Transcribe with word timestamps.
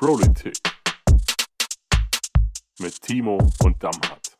Politik 0.00 0.56
mit 2.80 3.02
Timo 3.02 3.36
und 3.62 3.84
Damhardt. 3.84 4.34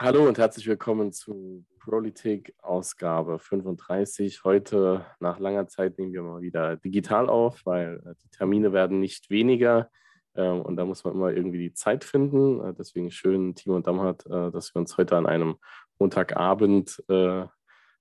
Hallo 0.00 0.26
und 0.26 0.38
herzlich 0.38 0.66
willkommen 0.66 1.12
zu 1.12 1.66
Politik 1.78 2.54
Ausgabe 2.62 3.38
35. 3.38 4.44
Heute 4.44 5.04
nach 5.20 5.38
langer 5.38 5.68
Zeit 5.68 5.98
nehmen 5.98 6.14
wir 6.14 6.22
mal 6.22 6.40
wieder 6.40 6.76
digital 6.76 7.28
auf, 7.28 7.60
weil 7.66 8.02
äh, 8.06 8.14
die 8.24 8.30
Termine 8.30 8.72
werden 8.72 8.98
nicht 8.98 9.28
weniger 9.28 9.90
ähm, 10.34 10.62
und 10.62 10.76
da 10.76 10.86
muss 10.86 11.04
man 11.04 11.12
immer 11.12 11.32
irgendwie 11.32 11.58
die 11.58 11.74
Zeit 11.74 12.02
finden. 12.02 12.64
Äh, 12.64 12.72
deswegen 12.72 13.10
schön, 13.10 13.54
Timo 13.54 13.76
und 13.76 13.86
Damhardt, 13.86 14.24
äh, 14.24 14.50
dass 14.50 14.74
wir 14.74 14.80
uns 14.80 14.96
heute 14.96 15.18
an 15.18 15.26
einem 15.26 15.56
Montagabend, 15.98 17.04
an 17.08 17.50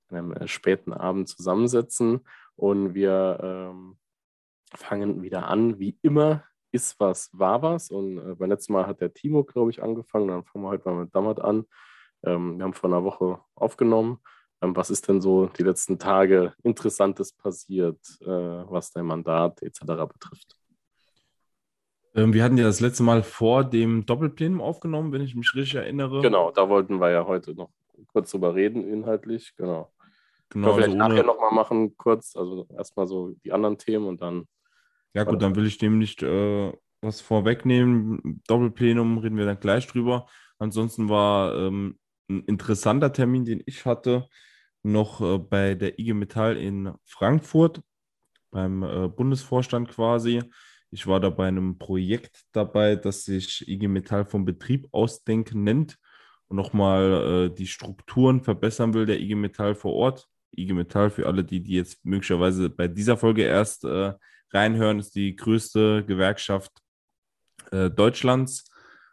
einem 0.09 0.47
späten 0.47 0.93
Abend 0.93 1.27
zusammensetzen 1.27 2.21
und 2.55 2.93
wir 2.93 3.39
ähm, 3.43 3.97
fangen 4.75 5.21
wieder 5.21 5.47
an, 5.47 5.79
wie 5.79 5.97
immer, 6.01 6.43
ist 6.71 6.99
was, 6.99 7.29
war 7.33 7.61
was. 7.61 7.89
Und 7.89 8.17
äh, 8.17 8.35
beim 8.35 8.49
letzten 8.49 8.73
Mal 8.73 8.87
hat 8.87 9.01
der 9.01 9.13
Timo, 9.13 9.43
glaube 9.43 9.71
ich, 9.71 9.81
angefangen. 9.81 10.27
Dann 10.27 10.43
fangen 10.43 10.65
wir 10.65 10.69
heute 10.69 10.89
mal 10.89 11.03
mit 11.03 11.15
Dammert 11.15 11.41
an. 11.41 11.65
Ähm, 12.23 12.57
wir 12.57 12.65
haben 12.65 12.73
vor 12.73 12.89
einer 12.89 13.03
Woche 13.03 13.39
aufgenommen. 13.55 14.19
Ähm, 14.61 14.75
was 14.75 14.89
ist 14.89 15.07
denn 15.07 15.21
so 15.21 15.47
die 15.47 15.63
letzten 15.63 15.99
Tage 15.99 16.53
Interessantes 16.63 17.33
passiert, 17.33 17.99
äh, 18.21 18.27
was 18.27 18.91
dein 18.91 19.05
Mandat 19.05 19.61
etc. 19.61 19.79
betrifft? 20.11 20.55
Ähm, 22.15 22.33
wir 22.33 22.43
hatten 22.43 22.57
ja 22.57 22.65
das 22.65 22.79
letzte 22.79 23.03
Mal 23.03 23.23
vor 23.23 23.63
dem 23.63 24.05
Doppelplenum 24.05 24.61
aufgenommen, 24.61 25.11
wenn 25.11 25.21
ich 25.21 25.35
mich 25.35 25.53
richtig 25.55 25.75
erinnere. 25.75 26.21
Genau, 26.21 26.51
da 26.51 26.67
wollten 26.67 26.99
wir 26.99 27.11
ja 27.11 27.25
heute 27.25 27.53
noch 27.53 27.69
kurz 28.07 28.31
drüber 28.31 28.55
reden, 28.55 28.87
inhaltlich. 28.87 29.55
Genau. 29.55 29.91
Genau, 30.49 30.73
vielleicht 30.73 30.89
also 30.89 30.97
nachher 30.97 31.23
nochmal 31.23 31.53
machen, 31.53 31.95
kurz. 31.97 32.35
Also 32.35 32.67
erstmal 32.75 33.05
so 33.07 33.35
die 33.43 33.51
anderen 33.51 33.77
Themen 33.77 34.07
und 34.07 34.21
dann 34.21 34.47
ja, 35.13 35.23
gut, 35.23 35.41
dann 35.41 35.55
will 35.55 35.65
ich 35.65 35.77
dem 35.77 35.97
nicht 35.97 36.21
äh, 36.23 36.71
was 37.01 37.21
vorwegnehmen. 37.21 38.41
Doppelplenum 38.47 39.17
reden 39.17 39.37
wir 39.37 39.45
dann 39.45 39.59
gleich 39.59 39.87
drüber. 39.87 40.27
Ansonsten 40.59 41.09
war 41.09 41.55
ähm, 41.55 41.97
ein 42.29 42.43
interessanter 42.43 43.11
Termin, 43.11 43.45
den 43.45 43.63
ich 43.65 43.85
hatte, 43.85 44.27
noch 44.83 45.21
äh, 45.21 45.37
bei 45.37 45.75
der 45.75 45.99
IG 45.99 46.13
Metall 46.13 46.57
in 46.57 46.93
Frankfurt, 47.05 47.81
beim 48.51 48.83
äh, 48.83 49.07
Bundesvorstand 49.07 49.89
quasi. 49.89 50.43
Ich 50.91 51.05
war 51.07 51.19
da 51.19 51.29
bei 51.29 51.47
einem 51.47 51.77
Projekt 51.77 52.43
dabei, 52.51 52.95
das 52.95 53.23
sich 53.23 53.67
IG 53.67 53.87
Metall 53.87 54.25
vom 54.25 54.45
Betrieb 54.45 54.87
ausdenken 54.91 55.63
nennt 55.63 55.97
und 56.47 56.57
nochmal 56.57 57.49
äh, 57.51 57.55
die 57.55 57.67
Strukturen 57.67 58.41
verbessern 58.41 58.93
will, 58.93 59.05
der 59.05 59.19
IG 59.19 59.35
Metall 59.35 59.75
vor 59.75 59.93
Ort. 59.93 60.27
IG 60.51 60.73
Metall, 60.73 61.11
für 61.11 61.27
alle, 61.27 61.43
die, 61.43 61.61
die 61.61 61.73
jetzt 61.73 62.03
möglicherweise 62.03 62.69
bei 62.69 62.87
dieser 62.87 63.17
Folge 63.17 63.43
erst 63.43 63.85
äh, 63.85 64.13
reinhören, 64.51 64.99
ist 64.99 65.15
die 65.15 65.35
größte 65.35 66.05
Gewerkschaft 66.05 66.71
äh, 67.71 67.89
Deutschlands. 67.89 68.65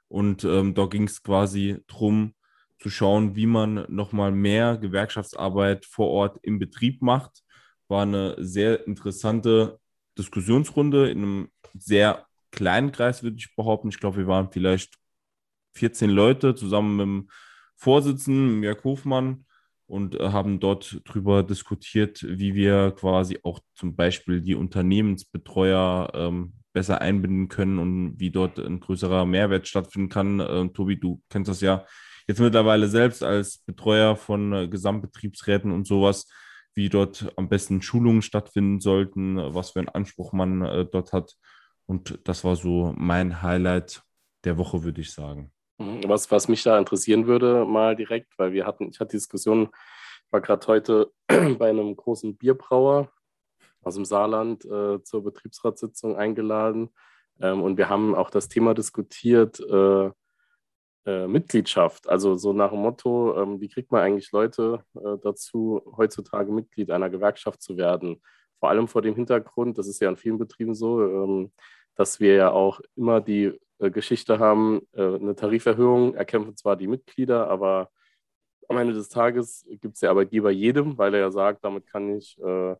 Und 0.08 0.44
ähm, 0.44 0.74
da 0.74 0.86
ging 0.86 1.04
es 1.04 1.22
quasi 1.22 1.82
darum, 1.88 2.34
zu 2.78 2.90
schauen, 2.90 3.34
wie 3.34 3.46
man 3.46 3.86
nochmal 3.88 4.32
mehr 4.32 4.76
Gewerkschaftsarbeit 4.76 5.86
vor 5.86 6.10
Ort 6.10 6.38
im 6.42 6.58
Betrieb 6.58 7.02
macht. 7.02 7.42
War 7.88 8.02
eine 8.02 8.36
sehr 8.38 8.86
interessante 8.86 9.80
Diskussionsrunde 10.18 11.10
in 11.10 11.18
einem 11.18 11.50
sehr 11.74 12.26
kleinen 12.50 12.92
Kreis, 12.92 13.22
würde 13.22 13.36
ich 13.38 13.54
behaupten. 13.56 13.88
Ich 13.88 13.98
glaube, 13.98 14.18
wir 14.18 14.26
waren 14.26 14.50
vielleicht 14.50 14.94
14 15.74 16.10
Leute 16.10 16.54
zusammen 16.54 16.96
mit 16.96 17.06
dem 17.06 17.30
Vorsitzenden, 17.76 18.62
Jörg 18.62 18.84
Hofmann, 18.84 19.45
und 19.86 20.18
äh, 20.18 20.30
haben 20.30 20.60
dort 20.60 21.00
darüber 21.04 21.42
diskutiert, 21.42 22.24
wie 22.28 22.54
wir 22.54 22.92
quasi 22.92 23.38
auch 23.42 23.60
zum 23.74 23.94
Beispiel 23.96 24.40
die 24.40 24.54
Unternehmensbetreuer 24.54 26.10
ähm, 26.14 26.54
besser 26.72 27.00
einbinden 27.00 27.48
können 27.48 27.78
und 27.78 28.20
wie 28.20 28.30
dort 28.30 28.58
ein 28.58 28.80
größerer 28.80 29.24
Mehrwert 29.24 29.68
stattfinden 29.68 30.08
kann. 30.08 30.40
Äh, 30.40 30.68
Tobi, 30.68 30.98
du 30.98 31.22
kennst 31.30 31.48
das 31.48 31.60
ja 31.60 31.86
jetzt 32.26 32.40
mittlerweile 32.40 32.88
selbst 32.88 33.22
als 33.22 33.58
Betreuer 33.58 34.16
von 34.16 34.52
äh, 34.52 34.68
Gesamtbetriebsräten 34.68 35.70
und 35.70 35.86
sowas, 35.86 36.28
wie 36.74 36.88
dort 36.88 37.32
am 37.36 37.48
besten 37.48 37.80
Schulungen 37.80 38.22
stattfinden 38.22 38.80
sollten, 38.80 39.36
was 39.36 39.70
für 39.70 39.78
einen 39.78 39.88
Anspruch 39.88 40.32
man 40.32 40.62
äh, 40.62 40.84
dort 40.84 41.12
hat. 41.12 41.36
Und 41.86 42.18
das 42.24 42.44
war 42.44 42.56
so 42.56 42.92
mein 42.96 43.42
Highlight 43.42 44.02
der 44.44 44.58
Woche, 44.58 44.82
würde 44.82 45.00
ich 45.00 45.12
sagen. 45.12 45.52
Mhm. 45.78 46.00
Was, 46.06 46.30
was 46.30 46.48
mich 46.48 46.62
da 46.62 46.78
interessieren 46.78 47.26
würde, 47.26 47.64
mal 47.64 47.96
direkt, 47.96 48.38
weil 48.38 48.52
wir 48.52 48.66
hatten, 48.66 48.88
ich 48.90 49.00
hatte 49.00 49.10
die 49.10 49.16
Diskussion, 49.16 49.68
ich 50.24 50.32
war 50.32 50.40
gerade 50.40 50.66
heute 50.66 51.12
bei 51.58 51.68
einem 51.68 51.94
großen 51.96 52.36
Bierbrauer 52.36 53.10
aus 53.82 53.94
dem 53.94 54.04
Saarland 54.04 54.64
äh, 54.64 55.02
zur 55.02 55.22
Betriebsratssitzung 55.22 56.16
eingeladen 56.16 56.90
ähm, 57.40 57.62
und 57.62 57.76
wir 57.76 57.88
haben 57.88 58.14
auch 58.14 58.30
das 58.30 58.48
Thema 58.48 58.74
diskutiert, 58.74 59.60
äh, 59.60 60.10
äh, 61.06 61.28
Mitgliedschaft. 61.28 62.08
Also 62.08 62.34
so 62.36 62.52
nach 62.52 62.70
dem 62.70 62.80
Motto, 62.80 63.40
ähm, 63.40 63.60
wie 63.60 63.68
kriegt 63.68 63.92
man 63.92 64.02
eigentlich 64.02 64.32
Leute 64.32 64.84
äh, 64.94 65.16
dazu, 65.22 65.80
heutzutage 65.96 66.50
Mitglied 66.50 66.90
einer 66.90 67.10
Gewerkschaft 67.10 67.62
zu 67.62 67.76
werden? 67.76 68.20
Vor 68.58 68.70
allem 68.70 68.88
vor 68.88 69.02
dem 69.02 69.14
Hintergrund, 69.14 69.78
das 69.78 69.86
ist 69.86 70.00
ja 70.00 70.08
in 70.08 70.16
vielen 70.16 70.38
Betrieben 70.38 70.74
so, 70.74 71.02
ähm, 71.02 71.52
dass 71.94 72.18
wir 72.18 72.34
ja 72.34 72.50
auch 72.50 72.80
immer 72.96 73.20
die 73.20 73.58
Geschichte 73.78 74.38
haben, 74.38 74.82
äh, 74.92 75.02
eine 75.02 75.34
Tariferhöhung 75.34 76.14
erkämpfen 76.14 76.56
zwar 76.56 76.76
die 76.76 76.86
Mitglieder, 76.86 77.48
aber 77.48 77.90
am 78.68 78.78
Ende 78.78 78.94
des 78.94 79.08
Tages 79.08 79.66
gibt 79.80 79.94
es 79.94 80.00
der 80.00 80.10
Arbeitgeber 80.10 80.50
jedem, 80.50 80.98
weil 80.98 81.14
er 81.14 81.20
ja 81.20 81.30
sagt, 81.30 81.64
damit 81.64 81.86
kann 81.86 82.16
ich 82.16 82.38
äh, 82.42 82.74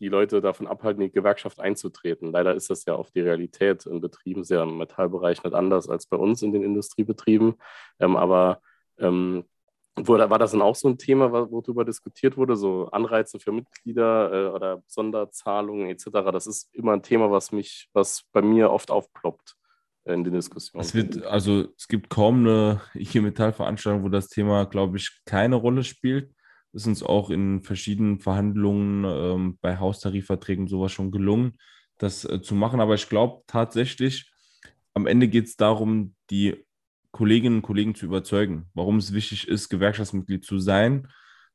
die 0.00 0.08
Leute 0.08 0.40
davon 0.40 0.66
abhalten, 0.66 1.02
in 1.02 1.08
die 1.08 1.14
Gewerkschaft 1.14 1.60
einzutreten. 1.60 2.32
Leider 2.32 2.54
ist 2.54 2.70
das 2.70 2.84
ja 2.84 2.94
auf 2.94 3.10
die 3.10 3.20
Realität 3.20 3.86
in 3.86 4.00
Betrieben 4.00 4.44
sehr 4.44 4.62
im 4.62 4.78
Metallbereich 4.78 5.42
nicht 5.42 5.54
anders 5.54 5.88
als 5.88 6.06
bei 6.06 6.16
uns 6.16 6.42
in 6.42 6.52
den 6.52 6.62
Industriebetrieben. 6.62 7.54
Ähm, 8.00 8.16
aber 8.16 8.60
ähm, 8.98 9.44
war 9.96 10.38
das 10.38 10.50
dann 10.50 10.62
auch 10.62 10.74
so 10.74 10.88
ein 10.88 10.98
Thema, 10.98 11.32
worüber 11.32 11.84
diskutiert 11.84 12.36
wurde, 12.36 12.56
so 12.56 12.88
Anreize 12.90 13.38
für 13.38 13.52
Mitglieder 13.52 14.32
äh, 14.32 14.48
oder 14.48 14.82
Sonderzahlungen 14.88 15.88
etc.? 15.88 16.10
Das 16.32 16.46
ist 16.46 16.74
immer 16.74 16.92
ein 16.92 17.02
Thema, 17.02 17.30
was 17.30 17.52
mich, 17.52 17.88
was 17.92 18.24
bei 18.32 18.42
mir 18.42 18.70
oft 18.70 18.90
aufploppt 18.90 19.56
in 20.04 20.24
den 20.24 20.34
Diskussionen. 20.34 20.84
Es 20.84 20.94
wird, 20.94 21.24
also 21.24 21.68
es 21.76 21.88
gibt 21.88 22.10
kaum 22.10 22.40
eine 22.40 22.80
IG 22.94 23.20
Metall-Veranstaltung, 23.20 24.04
wo 24.04 24.08
das 24.08 24.28
Thema, 24.28 24.64
glaube 24.64 24.98
ich, 24.98 25.20
keine 25.24 25.56
Rolle 25.56 25.84
spielt. 25.84 26.30
Ist 26.72 26.86
uns 26.86 27.02
auch 27.02 27.30
in 27.30 27.62
verschiedenen 27.62 28.18
Verhandlungen 28.18 29.04
ähm, 29.04 29.58
bei 29.60 29.78
Haustarifverträgen 29.78 30.66
sowas 30.66 30.92
schon 30.92 31.10
gelungen, 31.10 31.56
das 31.98 32.24
äh, 32.24 32.42
zu 32.42 32.54
machen. 32.54 32.80
Aber 32.80 32.94
ich 32.94 33.08
glaube 33.08 33.42
tatsächlich, 33.46 34.30
am 34.92 35.06
Ende 35.06 35.28
geht 35.28 35.46
es 35.46 35.56
darum, 35.56 36.14
die 36.30 36.64
Kolleginnen 37.12 37.56
und 37.56 37.62
Kollegen 37.62 37.94
zu 37.94 38.06
überzeugen, 38.06 38.66
warum 38.74 38.96
es 38.96 39.12
wichtig 39.12 39.46
ist, 39.46 39.68
Gewerkschaftsmitglied 39.68 40.44
zu 40.44 40.58
sein. 40.58 41.08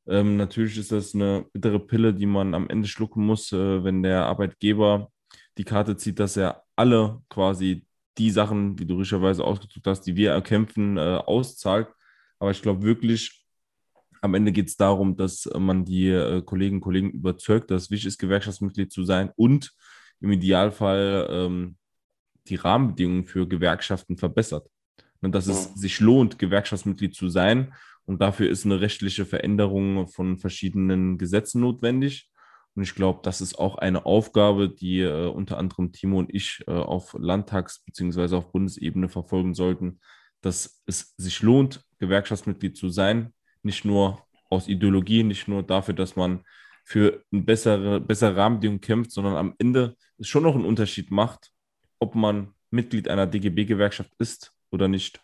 Ähm, 0.08 0.38
natürlich 0.38 0.78
ist 0.78 0.94
das 0.94 1.14
eine 1.14 1.46
bittere 1.52 1.80
Pille, 1.80 2.14
die 2.14 2.26
man 2.26 2.54
am 2.54 2.70
Ende 2.70 2.88
schlucken 2.88 3.26
muss, 3.26 3.52
äh, 3.52 3.84
wenn 3.84 4.02
der 4.02 4.26
Arbeitgeber 4.26 5.12
die 5.58 5.66
Karte 5.66 5.98
zieht, 5.98 6.20
dass 6.20 6.38
er 6.38 6.64
alle 6.78 7.22
quasi 7.30 7.86
die 8.20 8.30
Sachen, 8.30 8.76
die 8.76 8.86
du 8.86 8.98
richtigerweise 8.98 9.44
ausgedrückt 9.44 9.88
hast, 9.88 10.02
die 10.02 10.16
wir 10.16 10.32
erkämpfen, 10.32 10.98
äh, 10.98 11.22
auszahlt. 11.26 11.88
Aber 12.38 12.52
ich 12.52 12.62
glaube 12.62 12.84
wirklich, 12.84 13.46
am 14.22 14.34
Ende 14.34 14.52
geht 14.52 14.68
es 14.68 14.78
darum, 14.78 15.16
dass 15.16 15.50
man 15.58 15.86
die 15.86 16.10
äh, 16.10 16.42
Kolleginnen 16.42 16.78
und 16.78 16.84
Kollegen 16.84 17.12
überzeugt, 17.12 17.72
dass 17.72 17.84
es 17.84 17.92
wichtig 17.92 18.08
ist, 18.08 18.20
Gewerkschaftsmitglied 18.20 18.92
zu 18.92 19.04
sein 19.04 19.32
und 19.36 19.72
im 20.20 20.32
Idealfall 20.32 21.28
ähm, 21.32 21.78
die 22.48 22.56
Rahmenbedingungen 22.56 23.26
für 23.26 23.48
Gewerkschaften 23.48 24.18
verbessert. 24.18 24.68
Und 25.22 25.34
dass 25.36 25.48
es 25.48 25.74
sich 25.76 26.00
lohnt, 26.00 26.40
Gewerkschaftsmitglied 26.40 27.14
zu 27.14 27.28
sein. 27.28 27.74
Und 28.06 28.22
dafür 28.22 28.50
ist 28.50 28.66
eine 28.66 28.80
rechtliche 28.80 29.26
Veränderung 29.26 30.08
von 30.08 30.38
verschiedenen 30.38 31.18
Gesetzen 31.18 31.62
notwendig. 31.62 32.30
Und 32.76 32.84
ich 32.84 32.96
glaube, 32.96 33.20
das 33.24 33.42
ist 33.42 33.58
auch 33.60 33.78
eine 33.78 34.06
Aufgabe, 34.06 34.70
die 34.70 35.02
äh, 35.02 35.28
unter 35.28 35.58
anderem 35.58 35.92
Timo 35.92 36.20
und 36.20 36.34
ich 36.34 36.64
äh, 36.68 36.72
auf 36.72 37.14
Landtags- 37.14 37.84
bzw. 37.86 38.36
auf 38.36 38.52
Bundesebene 38.52 39.10
verfolgen 39.10 39.54
sollten, 39.54 40.00
dass 40.42 40.82
es 40.86 41.14
sich 41.18 41.42
lohnt, 41.42 41.84
Gewerkschaftsmitglied 42.00 42.78
zu 42.78 42.90
sein. 42.90 43.34
Nicht 43.64 43.86
nur 43.86 44.26
aus 44.50 44.68
Ideologie, 44.68 45.24
nicht 45.24 45.48
nur 45.48 45.64
dafür, 45.64 45.94
dass 45.94 46.16
man 46.16 46.46
für 46.86 47.24
eine 47.32 47.42
bessere, 47.42 48.00
bessere 48.00 48.36
Rahmenbedingungen 48.36 48.82
kämpft, 48.82 49.12
sondern 49.12 49.36
am 49.36 49.54
Ende 49.60 49.96
es 50.18 50.28
schon 50.28 50.44
noch 50.44 50.56
einen 50.56 50.66
Unterschied 50.66 51.12
macht, 51.12 51.52
ob 52.00 52.16
man 52.16 52.54
Mitglied 52.72 53.08
einer 53.10 53.28
DGB-Gewerkschaft 53.28 54.12
ist 54.18 54.54
oder 54.72 54.88
nicht. 54.88 55.22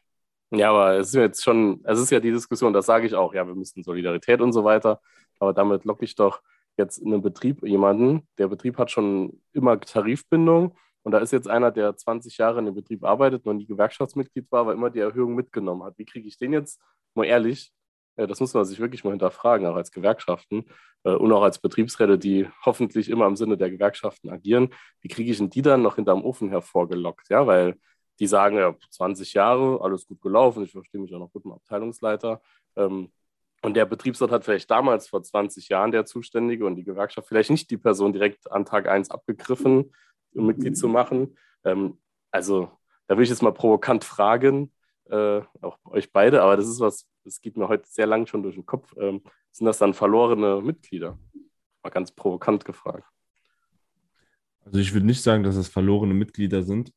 Ja, 0.52 0.70
aber 0.70 0.98
es 0.98 1.08
ist 1.08 1.16
jetzt 1.16 1.44
schon, 1.44 1.82
es 1.84 2.00
ist 2.00 2.12
ja 2.12 2.20
die 2.20 2.32
Diskussion, 2.32 2.74
das 2.74 2.86
sage 2.86 3.08
ich 3.08 3.16
auch, 3.16 3.34
ja, 3.34 3.48
wir 3.48 3.56
müssen 3.56 3.84
Solidarität 3.84 4.42
und 4.42 4.54
so 4.54 4.64
weiter, 4.64 5.02
aber 5.40 5.54
damit 5.54 5.86
locke 5.86 6.06
ich 6.06 6.16
doch 6.16 6.42
jetzt 6.78 6.98
in 6.98 7.14
einem 7.14 7.22
Betrieb 7.22 7.66
jemanden, 7.66 8.28
der 8.38 8.48
Betrieb 8.48 8.78
hat 8.78 8.92
schon 8.92 9.42
immer 9.54 9.80
Tarifbindung 9.80 10.76
und 11.04 11.12
da 11.12 11.20
ist 11.20 11.32
jetzt 11.32 11.48
einer, 11.48 11.72
der 11.72 11.96
20 11.96 12.38
Jahre 12.38 12.60
in 12.60 12.66
dem 12.66 12.76
Betrieb 12.76 13.04
arbeitet, 13.04 13.46
noch 13.46 13.54
nie 13.54 13.68
Gewerkschaftsmitglied 13.68 14.52
war, 14.52 14.62
aber 14.62 14.74
immer 14.74 14.90
die 14.90 15.00
Erhöhung 15.00 15.36
mitgenommen 15.36 15.84
hat. 15.84 15.98
Wie 15.98 16.06
kriege 16.06 16.28
ich 16.28 16.38
den 16.38 16.52
jetzt, 16.52 16.82
mal 17.14 17.26
ehrlich, 17.26 17.72
äh, 18.16 18.28
das 18.28 18.40
muss 18.40 18.54
man 18.54 18.66
sich 18.66 18.80
wirklich 18.80 19.04
mal 19.04 19.12
hinterfragen, 19.12 19.68
auch 19.68 19.76
als 19.76 19.92
Gewerkschaften 19.92 20.66
äh, 21.04 21.12
und 21.12 21.32
auch 21.32 21.44
als 21.44 21.60
Betriebsräte, 21.60 22.18
die 22.18 22.48
hoffentlich 22.66 23.10
immer 23.10 23.28
im 23.28 23.36
Sinne 23.36 23.58
der 23.58 23.70
Gewerkschaften 23.70 24.30
agieren. 24.30 24.74
Wie 25.02 25.08
kriege 25.08 25.32
ich 25.32 25.38
denn 25.38 25.50
die 25.50 25.62
dann 25.62 25.82
noch 25.82 25.96
hinterm 25.96 26.24
Ofen 26.24 26.50
hervorgelockt? 26.50 27.30
Ja, 27.30 27.46
weil 27.46 27.78
die 28.20 28.28
sagen, 28.28 28.58
ja, 28.58 28.76
20 28.90 29.34
Jahre, 29.34 29.82
alles 29.82 30.08
gut 30.08 30.22
gelaufen, 30.22 30.64
ich 30.64 30.72
verstehe 30.72 31.02
mich 31.02 31.14
auch 31.14 31.20
noch 31.20 31.32
gut 31.32 31.46
mit 31.46 31.54
dem 31.54 31.58
Abteilungsleiter. 31.58 32.42
Ähm, 32.76 33.12
und 33.66 33.74
der 33.74 33.86
Betriebsrat 33.86 34.30
hat 34.30 34.46
vielleicht 34.46 34.70
damals 34.70 35.08
vor 35.08 35.24
20 35.24 35.70
Jahren 35.70 35.92
der 35.92 36.06
Zuständige 36.06 36.68
und 36.68 36.76
die 36.76 36.84
Gewerkschaft 36.84 37.28
vielleicht 37.28 37.50
nicht 37.50 37.72
die 37.72 37.78
Person 37.78 38.14
direkt 38.14 38.52
an 38.52 38.64
Tag 38.64 38.88
1 38.88 39.10
abgegriffen, 39.10 39.92
um 40.36 40.46
Mitglied 40.46 40.78
zu 40.78 40.88
machen. 40.88 41.36
Ähm, 41.64 41.98
also 42.30 42.72
da 43.08 43.18
will 43.18 43.24
ich 43.24 43.30
jetzt 43.32 43.42
mal 43.42 43.54
provokant 43.54 44.04
fragen, 44.04 44.72
äh, 45.10 45.42
auch 45.62 45.80
euch 45.86 46.12
beide, 46.12 46.44
aber 46.44 46.58
das 46.58 46.68
ist 46.68 46.80
was, 46.80 47.08
das 47.24 47.42
geht 47.42 47.58
mir 47.58 47.68
heute 47.68 47.88
sehr 47.88 48.06
lang 48.06 48.28
schon 48.28 48.44
durch 48.44 48.54
den 48.54 48.68
Kopf. 48.68 48.94
Ähm, 49.00 49.24
sind 49.52 49.66
das 49.66 49.80
dann 49.80 49.96
verlorene 49.96 50.62
Mitglieder? 50.62 51.18
Mal 51.82 51.90
ganz 51.90 52.12
provokant 52.12 52.66
gefragt. 52.66 53.10
Also 54.64 54.78
ich 54.78 54.94
würde 54.94 55.08
nicht 55.08 55.24
sagen, 55.24 55.42
dass 55.42 55.56
es 55.56 55.70
verlorene 55.70 56.14
Mitglieder 56.14 56.62
sind, 56.62 56.92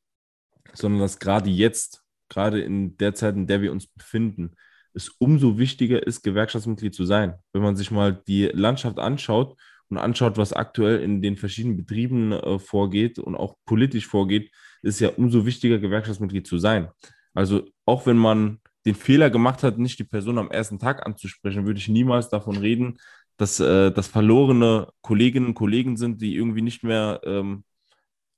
sondern 0.73 1.01
dass 1.01 1.17
gerade 1.17 1.49
jetzt, 1.49 2.03
gerade 2.29 2.61
in 2.61 2.95
der 2.97 3.15
Zeit, 3.15 3.33
in 3.33 3.47
der 3.47 3.61
wir 3.61 3.71
uns 3.71 3.87
befinden, 3.87 4.55
es 4.99 5.09
umso 5.17 5.57
wichtiger 5.57 6.05
ist, 6.05 6.23
Gewerkschaftsmitglied 6.23 6.93
zu 6.93 7.05
sein. 7.05 7.35
Wenn 7.53 7.61
man 7.61 7.75
sich 7.75 7.89
mal 7.89 8.21
die 8.27 8.45
Landschaft 8.45 8.99
anschaut 8.99 9.57
und 9.87 9.97
anschaut, 9.97 10.37
was 10.37 10.53
aktuell 10.53 11.01
in 11.01 11.21
den 11.21 11.37
verschiedenen 11.37 11.77
Betrieben 11.77 12.33
äh, 12.33 12.59
vorgeht 12.59 13.17
und 13.17 13.35
auch 13.35 13.55
politisch 13.65 14.07
vorgeht, 14.07 14.51
ist 14.81 14.99
ja 14.99 15.09
umso 15.09 15.45
wichtiger, 15.45 15.79
Gewerkschaftsmitglied 15.79 16.45
zu 16.45 16.57
sein. 16.57 16.89
Also 17.33 17.65
auch 17.85 18.05
wenn 18.05 18.17
man 18.17 18.59
den 18.85 18.95
Fehler 18.95 19.29
gemacht 19.29 19.63
hat, 19.63 19.77
nicht 19.77 19.99
die 19.99 20.03
Person 20.03 20.37
am 20.37 20.51
ersten 20.51 20.79
Tag 20.79 21.05
anzusprechen, 21.05 21.65
würde 21.65 21.79
ich 21.79 21.87
niemals 21.87 22.29
davon 22.29 22.57
reden, 22.57 22.97
dass 23.37 23.59
äh, 23.59 23.91
das 23.91 24.07
verlorene 24.07 24.91
Kolleginnen 25.01 25.47
und 25.47 25.53
Kollegen 25.53 25.95
sind, 25.95 26.21
die 26.21 26.35
irgendwie 26.35 26.61
nicht 26.61 26.83
mehr 26.83 27.21
ähm, 27.23 27.63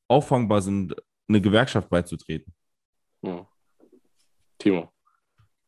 auffangbar 0.07 0.61
sind, 0.61 0.95
eine 1.27 1.41
Gewerkschaft 1.41 1.89
beizutreten. 1.89 2.53
Ja. 3.23 3.47
Timo, 4.59 4.91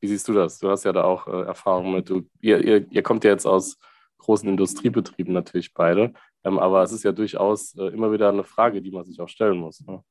wie 0.03 0.07
siehst 0.07 0.27
du 0.27 0.33
das? 0.33 0.59
Du 0.59 0.69
hast 0.69 0.83
ja 0.83 0.91
da 0.91 1.05
auch 1.05 1.27
äh, 1.27 1.45
Erfahrung 1.45 1.93
mit. 1.93 2.09
Du, 2.09 2.27
ihr, 2.41 2.61
ihr, 2.61 2.85
ihr 2.91 3.03
kommt 3.03 3.23
ja 3.23 3.31
jetzt 3.31 3.45
aus 3.45 3.79
großen 4.17 4.49
Industriebetrieben 4.49 5.33
natürlich 5.33 5.73
beide, 5.73 6.11
ähm, 6.43 6.59
aber 6.59 6.83
es 6.83 6.91
ist 6.91 7.03
ja 7.03 7.13
durchaus 7.13 7.73
äh, 7.77 7.85
immer 7.87 8.11
wieder 8.11 8.27
eine 8.27 8.43
Frage, 8.43 8.81
die 8.81 8.91
man 8.91 9.05
sich 9.05 9.21
auch 9.21 9.29
stellen 9.29 9.59
muss. 9.59 9.79
Ne? 9.87 10.03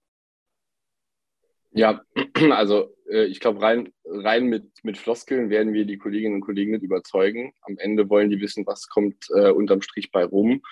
Ja, 1.73 2.01
also 2.53 2.97
äh, 3.07 3.25
ich 3.25 3.39
glaube, 3.39 3.61
rein, 3.61 3.93
rein 4.07 4.47
mit, 4.47 4.65
mit 4.83 4.97
Floskeln 4.97 5.51
werden 5.51 5.75
wir 5.75 5.85
die 5.85 5.99
Kolleginnen 5.99 6.37
und 6.37 6.41
Kollegen 6.41 6.73
nicht 6.73 6.85
überzeugen. 6.85 7.53
Am 7.61 7.77
Ende 7.77 8.09
wollen 8.09 8.31
die 8.31 8.41
wissen, 8.41 8.67
was 8.67 8.89
kommt 8.89 9.27
äh, 9.35 9.51
unterm 9.51 9.83
Strich 9.83 10.11
bei 10.11 10.25
rum. 10.25 10.63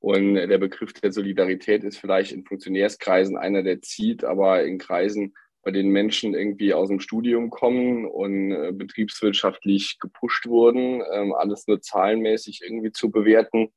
Und 0.00 0.34
der 0.34 0.58
Begriff 0.58 0.92
der 0.92 1.12
Solidarität 1.12 1.82
ist 1.82 1.96
vielleicht 1.96 2.32
in 2.32 2.44
Funktionärskreisen 2.44 3.38
einer, 3.38 3.62
der 3.62 3.80
zieht, 3.80 4.22
aber 4.22 4.62
in 4.64 4.76
Kreisen, 4.76 5.34
bei 5.66 5.72
denen 5.72 5.90
Menschen 5.90 6.34
irgendwie 6.34 6.72
aus 6.74 6.90
dem 6.90 7.00
Studium 7.00 7.50
kommen 7.50 8.06
und 8.06 8.52
äh, 8.52 8.70
betriebswirtschaftlich 8.72 9.98
gepusht 9.98 10.46
wurden, 10.46 11.02
ähm, 11.12 11.34
alles 11.34 11.66
nur 11.66 11.80
zahlenmäßig 11.80 12.60
irgendwie 12.62 12.92
zu 12.92 13.10
bewerten, 13.10 13.72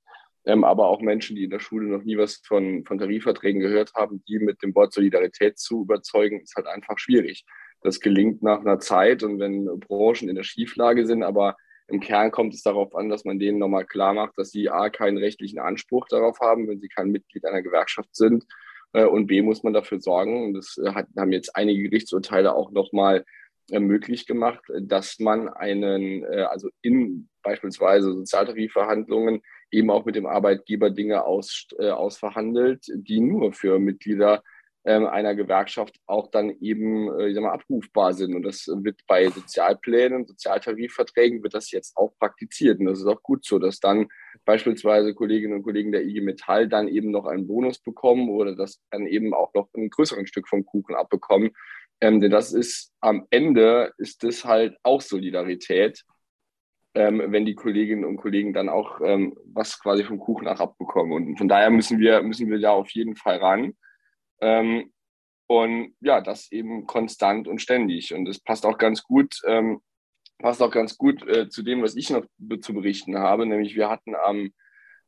ähm, 0.46 0.64
aber 0.64 0.88
auch 0.88 1.02
Menschen, 1.02 1.36
die 1.36 1.46
in 1.46 1.50
der 1.50 1.60
Schule 1.60 1.88
noch 1.88 2.04
nie 2.04 2.16
was 2.16 2.44
von, 2.46 2.86
von 2.86 3.00
Tarifverträgen 3.00 3.60
gehört 3.60 3.96
haben, 3.96 4.24
die 4.28 4.38
mit 4.38 4.62
dem 4.62 4.76
Wort 4.76 4.94
Solidarität 4.94 5.58
zu 5.58 5.82
überzeugen, 5.82 6.42
ist 6.42 6.54
halt 6.56 6.68
einfach 6.68 7.00
schwierig. 7.00 7.44
Das 7.82 8.00
gelingt 8.00 8.44
nach 8.44 8.60
einer 8.60 8.78
Zeit 8.78 9.24
und 9.24 9.40
wenn 9.40 9.66
Branchen 9.80 10.30
in 10.30 10.36
der 10.36 10.44
Schieflage 10.44 11.08
sind, 11.08 11.24
aber 11.24 11.56
im 11.88 12.02
Kern 12.02 12.30
kommt 12.30 12.54
es 12.54 12.62
darauf 12.62 12.94
an, 12.94 13.10
dass 13.10 13.26
man 13.26 13.40
denen 13.40 13.58
nochmal 13.58 13.88
klar 13.88 14.14
macht, 14.14 14.38
dass 14.38 14.52
sie 14.52 14.70
A, 14.70 14.92
keinen 14.92 15.18
rechtlichen 15.18 15.58
Anspruch 15.58 16.08
darauf 16.08 16.40
haben, 16.40 16.68
wenn 16.68 16.82
sie 16.82 16.88
kein 16.88 17.10
Mitglied 17.10 17.46
einer 17.46 17.64
Gewerkschaft 17.64 18.16
sind. 18.16 18.46
Äh, 18.94 19.06
und 19.06 19.28
B, 19.28 19.42
muss 19.42 19.64
man 19.64 19.74
dafür 19.74 20.00
sorgen, 20.00 20.46
und 20.46 20.54
das 20.54 20.78
äh, 20.78 20.92
hat, 20.94 21.08
haben 21.18 21.32
jetzt 21.32 21.56
einige 21.56 21.84
Gerichtsurteile 21.84 22.56
auch 22.56 22.72
nochmal 22.72 23.26
äh, 23.72 23.80
möglich 23.80 24.26
gemacht, 24.26 24.64
dass 24.82 25.20
man 25.20 25.50
einen, 25.50 26.26
also 26.26 26.70
in 26.82 27.30
beispielsweise 27.44 28.14
Sozialtarifverhandlungen 28.14 29.42
eben 29.72 29.92
auch 29.92 30.06
mit 30.06 30.16
dem 30.16 30.26
Arbeitgeber 30.26 30.90
Dinge 30.90 31.24
aus, 31.26 31.68
ausverhandelt, 31.78 32.86
die 32.88 33.20
nur 33.20 33.54
für 33.54 33.80
Mitglieder 33.80 34.44
einer 34.86 35.36
Gewerkschaft 35.36 36.00
auch 36.06 36.32
dann 36.32 36.52
eben 36.62 37.12
äh, 37.20 37.28
ich 37.28 37.36
sag 37.36 37.44
mal, 37.44 37.52
abrufbar 37.52 38.14
sind. 38.14 38.34
Und 38.34 38.44
das 38.44 38.68
wird 38.68 39.02
bei 39.08 39.28
Sozialplänen, 39.30 40.26
Sozialtarifverträgen 40.26 41.44
wird 41.44 41.54
das 41.54 41.72
jetzt 41.72 41.98
auch 41.98 42.12
praktiziert. 42.18 42.80
Und 42.80 42.86
das 42.86 43.00
ist 43.00 43.06
auch 43.06 43.22
gut 43.22 43.46
so, 43.46 43.60
dass 43.60 43.80
dann 43.80 44.08
beispielsweise 44.46 45.14
Kolleginnen 45.14 45.54
und 45.54 45.64
Kollegen 45.64 45.92
der 45.92 46.04
IG 46.04 46.22
Metall 46.22 46.68
dann 46.68 46.88
eben 46.88 47.12
noch 47.12 47.26
einen 47.26 47.48
Bonus 47.48 47.80
bekommen 47.80 48.30
oder 48.30 48.56
das 48.56 48.82
dann 48.90 49.06
eben 49.06 49.34
auch 49.34 49.54
noch 49.54 49.70
ein 49.76 49.90
größeren 49.90 50.28
Stück 50.28 50.48
vom 50.48 50.66
Kuchen 50.66 50.96
abbekommen. 50.96 51.52
Ähm, 52.02 52.22
denn 52.22 52.32
das 52.32 52.54
ist 52.54 52.94
am 53.02 53.28
Ende 53.30 53.94
ist 53.98 54.24
das 54.24 54.46
halt 54.46 54.78
auch 54.84 55.02
Solidarität, 55.02 56.04
ähm, 56.96 57.22
wenn 57.28 57.46
die 57.46 57.56
Kolleginnen 57.56 58.06
und 58.06 58.18
Kollegen 58.18 58.54
dann 58.54 58.70
auch 58.70 59.02
ähm, 59.02 59.38
was 59.46 59.80
quasi 59.80 60.04
vom 60.04 60.20
Kuchen 60.20 60.48
auch 60.48 60.60
abbekommen. 60.60 61.12
Und 61.12 61.38
von 61.38 61.50
daher 61.50 61.70
müssen 61.70 62.00
wir, 62.00 62.22
müssen 62.22 62.50
wir 62.50 62.60
da 62.60 62.72
auf 62.72 62.90
jeden 62.92 63.16
Fall 63.16 63.38
ran. 63.38 63.74
Ähm, 64.42 64.92
und 65.48 65.96
ja, 66.00 66.22
das 66.22 66.52
eben 66.52 66.86
konstant 66.86 67.48
und 67.48 67.60
ständig. 67.60 68.14
Und 68.14 68.26
das 68.26 68.40
passt 68.40 68.66
auch 68.66 68.78
ganz 68.78 69.04
gut, 69.04 69.42
ähm, 69.48 69.82
passt 70.38 70.62
auch 70.62 70.72
ganz 70.72 70.98
gut 70.98 71.28
äh, 71.28 71.50
zu 71.50 71.64
dem, 71.64 71.82
was 71.82 71.96
ich 71.96 72.12
noch 72.12 72.26
zu 72.62 72.74
berichten 72.74 73.18
habe. 73.18 73.46
Nämlich 73.46 73.76
wir 73.76 73.90
hatten 73.90 74.16
am 74.16 74.52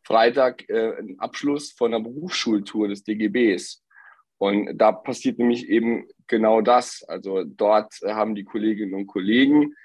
Freitag 0.04 0.68
äh, 0.70 0.96
einen 0.98 1.20
Abschluss 1.20 1.72
von 1.72 1.94
einer 1.94 2.04
Berufsschultour 2.04 2.88
des 2.88 3.04
DGBs. 3.04 3.84
Und 4.40 4.76
da 4.78 4.92
passiert 4.92 5.38
nämlich 5.38 5.70
eben 5.70 6.08
genau 6.26 6.62
das. 6.62 7.04
Also 7.04 7.44
dort 7.44 7.94
haben 8.04 8.34
die 8.34 8.44
Kolleginnen 8.44 8.96
und 8.96 9.06
Kollegen, 9.06 9.76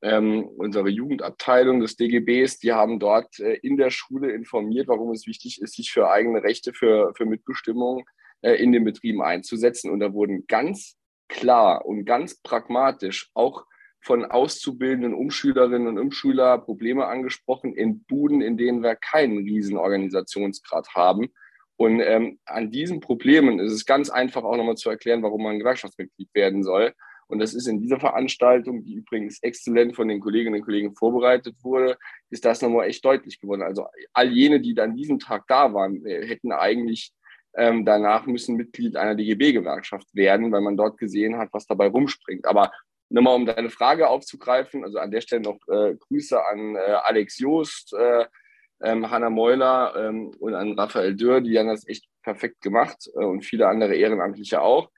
ähm, 0.00 0.44
unsere 0.56 0.88
Jugendabteilung 0.88 1.80
des 1.80 1.96
DGBs, 1.96 2.58
die 2.58 2.72
haben 2.72 2.98
dort 2.98 3.38
äh, 3.40 3.54
in 3.56 3.76
der 3.76 3.90
Schule 3.90 4.32
informiert, 4.32 4.88
warum 4.88 5.10
es 5.10 5.26
wichtig 5.26 5.60
ist, 5.60 5.74
sich 5.74 5.90
für 5.90 6.10
eigene 6.10 6.42
Rechte, 6.42 6.72
für, 6.72 7.12
für 7.14 7.26
Mitbestimmung 7.26 8.06
äh, 8.42 8.54
in 8.54 8.72
den 8.72 8.84
Betrieben 8.84 9.22
einzusetzen. 9.22 9.90
Und 9.90 10.00
da 10.00 10.12
wurden 10.12 10.46
ganz 10.46 10.96
klar 11.28 11.84
und 11.84 12.04
ganz 12.04 12.40
pragmatisch 12.40 13.30
auch 13.34 13.64
von 14.00 14.24
auszubildenden 14.24 15.14
Umschülerinnen 15.14 15.88
und 15.88 15.98
Umschüler 15.98 16.58
Probleme 16.58 17.06
angesprochen 17.06 17.74
in 17.74 18.04
Buden, 18.04 18.40
in 18.40 18.56
denen 18.56 18.82
wir 18.82 18.94
keinen 18.94 19.38
riesen 19.38 19.76
Organisationsgrad 19.76 20.94
haben. 20.94 21.28
Und 21.76 22.00
ähm, 22.00 22.38
an 22.46 22.70
diesen 22.70 23.00
Problemen 23.00 23.58
ist 23.58 23.72
es 23.72 23.84
ganz 23.84 24.08
einfach 24.08 24.44
auch 24.44 24.56
nochmal 24.56 24.76
zu 24.76 24.88
erklären, 24.88 25.22
warum 25.22 25.42
man 25.42 25.58
Gewerkschaftsmitglied 25.58 26.30
werden 26.34 26.62
soll. 26.62 26.94
Und 27.28 27.40
das 27.40 27.54
ist 27.54 27.66
in 27.66 27.80
dieser 27.80 27.98
Veranstaltung, 27.98 28.84
die 28.84 28.94
übrigens 28.94 29.42
exzellent 29.42 29.96
von 29.96 30.06
den 30.06 30.20
Kolleginnen 30.20 30.60
und 30.60 30.64
Kollegen 30.64 30.94
vorbereitet 30.94 31.56
wurde, 31.62 31.98
ist 32.30 32.44
das 32.44 32.62
nochmal 32.62 32.86
echt 32.86 33.04
deutlich 33.04 33.40
geworden. 33.40 33.62
Also 33.62 33.86
all 34.12 34.30
jene, 34.30 34.60
die 34.60 34.78
an 34.78 34.94
diesem 34.94 35.18
Tag 35.18 35.46
da 35.48 35.74
waren, 35.74 36.06
äh, 36.06 36.26
hätten 36.26 36.52
eigentlich 36.52 37.12
ähm, 37.56 37.84
danach 37.84 38.26
müssen 38.26 38.56
Mitglied 38.56 38.96
einer 38.96 39.14
DGB-Gewerkschaft 39.14 40.14
werden, 40.14 40.52
weil 40.52 40.60
man 40.60 40.76
dort 40.76 40.98
gesehen 40.98 41.38
hat, 41.38 41.48
was 41.52 41.66
dabei 41.66 41.88
rumspringt. 41.88 42.46
Aber 42.46 42.70
nochmal, 43.08 43.34
um 43.34 43.46
deine 43.46 43.70
Frage 43.70 44.08
aufzugreifen, 44.08 44.84
also 44.84 44.98
an 44.98 45.10
der 45.10 45.20
Stelle 45.20 45.42
noch 45.42 45.58
äh, 45.68 45.94
Grüße 45.94 46.44
an 46.44 46.76
äh, 46.76 46.78
Alex 46.78 47.38
Joost, 47.38 47.94
äh, 47.94 48.26
ähm, 48.82 49.10
Hanna 49.10 49.30
Meuler 49.30 49.94
ähm, 49.96 50.32
und 50.38 50.54
an 50.54 50.78
Raphael 50.78 51.16
Dürr, 51.16 51.40
die 51.40 51.58
haben 51.58 51.68
das 51.68 51.88
echt 51.88 52.04
perfekt 52.22 52.60
gemacht 52.60 53.08
äh, 53.14 53.24
und 53.24 53.44
viele 53.44 53.68
andere 53.68 53.94
Ehrenamtliche 53.94 54.60
auch. 54.60 54.90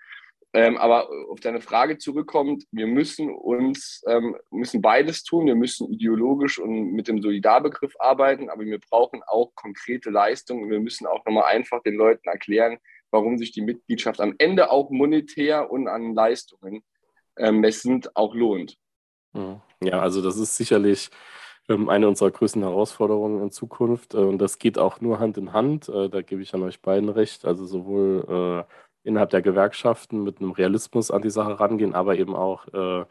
Ähm, 0.54 0.78
aber 0.78 1.08
auf 1.30 1.40
deine 1.40 1.60
Frage 1.60 1.98
zurückkommt, 1.98 2.64
wir 2.72 2.86
müssen 2.86 3.30
uns, 3.30 4.02
ähm, 4.06 4.34
müssen 4.50 4.80
beides 4.80 5.22
tun. 5.22 5.46
Wir 5.46 5.54
müssen 5.54 5.92
ideologisch 5.92 6.58
und 6.58 6.92
mit 6.92 7.06
dem 7.06 7.20
Solidarbegriff 7.20 7.94
arbeiten, 7.98 8.48
aber 8.48 8.64
wir 8.64 8.80
brauchen 8.80 9.22
auch 9.26 9.54
konkrete 9.54 10.08
Leistungen. 10.08 10.70
Wir 10.70 10.80
müssen 10.80 11.06
auch 11.06 11.24
nochmal 11.26 11.44
einfach 11.44 11.82
den 11.82 11.96
Leuten 11.96 12.28
erklären, 12.28 12.78
warum 13.10 13.36
sich 13.36 13.52
die 13.52 13.60
Mitgliedschaft 13.60 14.20
am 14.20 14.34
Ende 14.38 14.70
auch 14.70 14.90
monetär 14.90 15.70
und 15.70 15.86
an 15.86 16.14
Leistungen 16.14 16.82
äh, 17.36 17.52
messend 17.52 18.16
auch 18.16 18.34
lohnt. 18.34 18.76
Hm. 19.34 19.60
Ja, 19.82 20.00
also 20.00 20.22
das 20.22 20.38
ist 20.38 20.56
sicherlich 20.56 21.10
ähm, 21.68 21.88
eine 21.88 22.08
unserer 22.08 22.30
größten 22.30 22.62
Herausforderungen 22.62 23.42
in 23.42 23.50
Zukunft. 23.50 24.14
Äh, 24.14 24.18
und 24.18 24.38
das 24.38 24.58
geht 24.58 24.78
auch 24.78 25.00
nur 25.00 25.20
Hand 25.20 25.36
in 25.36 25.52
Hand. 25.52 25.88
Äh, 25.88 26.08
da 26.08 26.22
gebe 26.22 26.42
ich 26.42 26.54
an 26.54 26.62
euch 26.62 26.80
beiden 26.80 27.08
recht. 27.08 27.44
Also 27.44 27.66
sowohl 27.66 28.66
äh, 28.66 28.72
innerhalb 29.08 29.30
der 29.30 29.42
Gewerkschaften 29.42 30.22
mit 30.22 30.40
einem 30.40 30.52
Realismus 30.52 31.10
an 31.10 31.22
die 31.22 31.30
Sache 31.30 31.58
rangehen, 31.58 31.94
aber 31.94 32.16
eben 32.16 32.36
auch, 32.36 32.68
äh, 32.72 33.06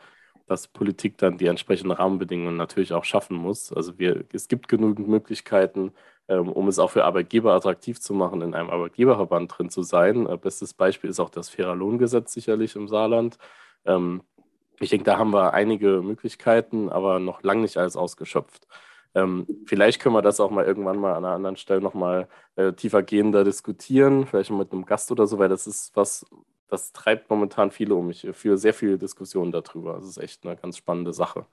dass 0.48 0.68
Politik 0.70 1.18
dann 1.18 1.38
die 1.38 1.48
entsprechenden 1.48 1.92
Rahmenbedingungen 1.92 2.56
natürlich 2.56 2.94
auch 2.94 3.04
schaffen 3.04 3.36
muss. 3.36 3.74
Also 3.74 4.00
wir, 4.00 4.24
es 4.32 4.48
gibt 4.48 4.70
genügend 4.70 5.08
Möglichkeiten, 5.10 5.92
ähm, 6.30 6.50
um 6.52 6.68
es 6.70 6.80
auch 6.80 6.92
für 6.92 7.04
Arbeitgeber 7.06 7.54
attraktiv 7.54 8.00
zu 8.00 8.14
machen, 8.14 8.42
in 8.42 8.54
einem 8.54 8.70
Arbeitgeberverband 8.70 9.58
drin 9.58 9.70
zu 9.70 9.82
sein. 9.84 10.28
Äh, 10.28 10.38
bestes 10.38 10.74
Beispiel 10.74 11.10
ist 11.10 11.20
auch 11.20 11.30
das 11.30 11.50
Fairer 11.50 11.76
Lohngesetz 11.76 12.34
sicherlich 12.34 12.76
im 12.76 12.88
Saarland. 12.88 13.38
Ähm, 13.86 14.22
ich 14.80 14.92
denke, 14.92 15.06
da 15.06 15.18
haben 15.18 15.34
wir 15.34 15.54
einige 15.54 16.02
Möglichkeiten, 16.04 16.90
aber 16.90 17.20
noch 17.20 17.42
lange 17.44 17.62
nicht 17.62 17.78
alles 17.78 17.98
ausgeschöpft. 17.98 18.68
Ähm, 19.18 19.48
vielleicht 19.66 20.00
können 20.00 20.14
wir 20.14 20.22
das 20.22 20.40
auch 20.40 20.52
mal 20.52 20.66
irgendwann 20.66 21.00
mal 21.00 21.16
an 21.16 21.26
einer 21.26 21.34
anderen 21.34 21.58
Stelle 21.58 21.82
nochmal 21.82 22.28
äh, 22.56 22.74
tiefergehender 22.74 23.44
diskutieren, 23.44 24.28
vielleicht 24.28 24.52
mit 24.52 24.72
einem 24.72 24.86
Gast 24.86 25.12
oder 25.12 25.26
so, 25.26 25.40
weil 25.40 25.50
das 25.50 25.66
ist 25.66 25.96
was, 25.96 26.24
das 26.68 26.92
treibt 26.92 27.28
momentan 27.30 27.72
viele 27.72 27.96
um. 27.96 28.12
Ich 28.12 28.28
führe 28.34 28.58
sehr 28.58 28.76
viele 28.76 29.00
Diskussionen 29.00 29.52
darüber. 29.52 29.94
Das 29.94 30.06
ist 30.06 30.18
echt 30.18 30.46
eine 30.46 30.56
ganz 30.56 30.78
spannende 30.78 31.14
Sache. 31.14 31.48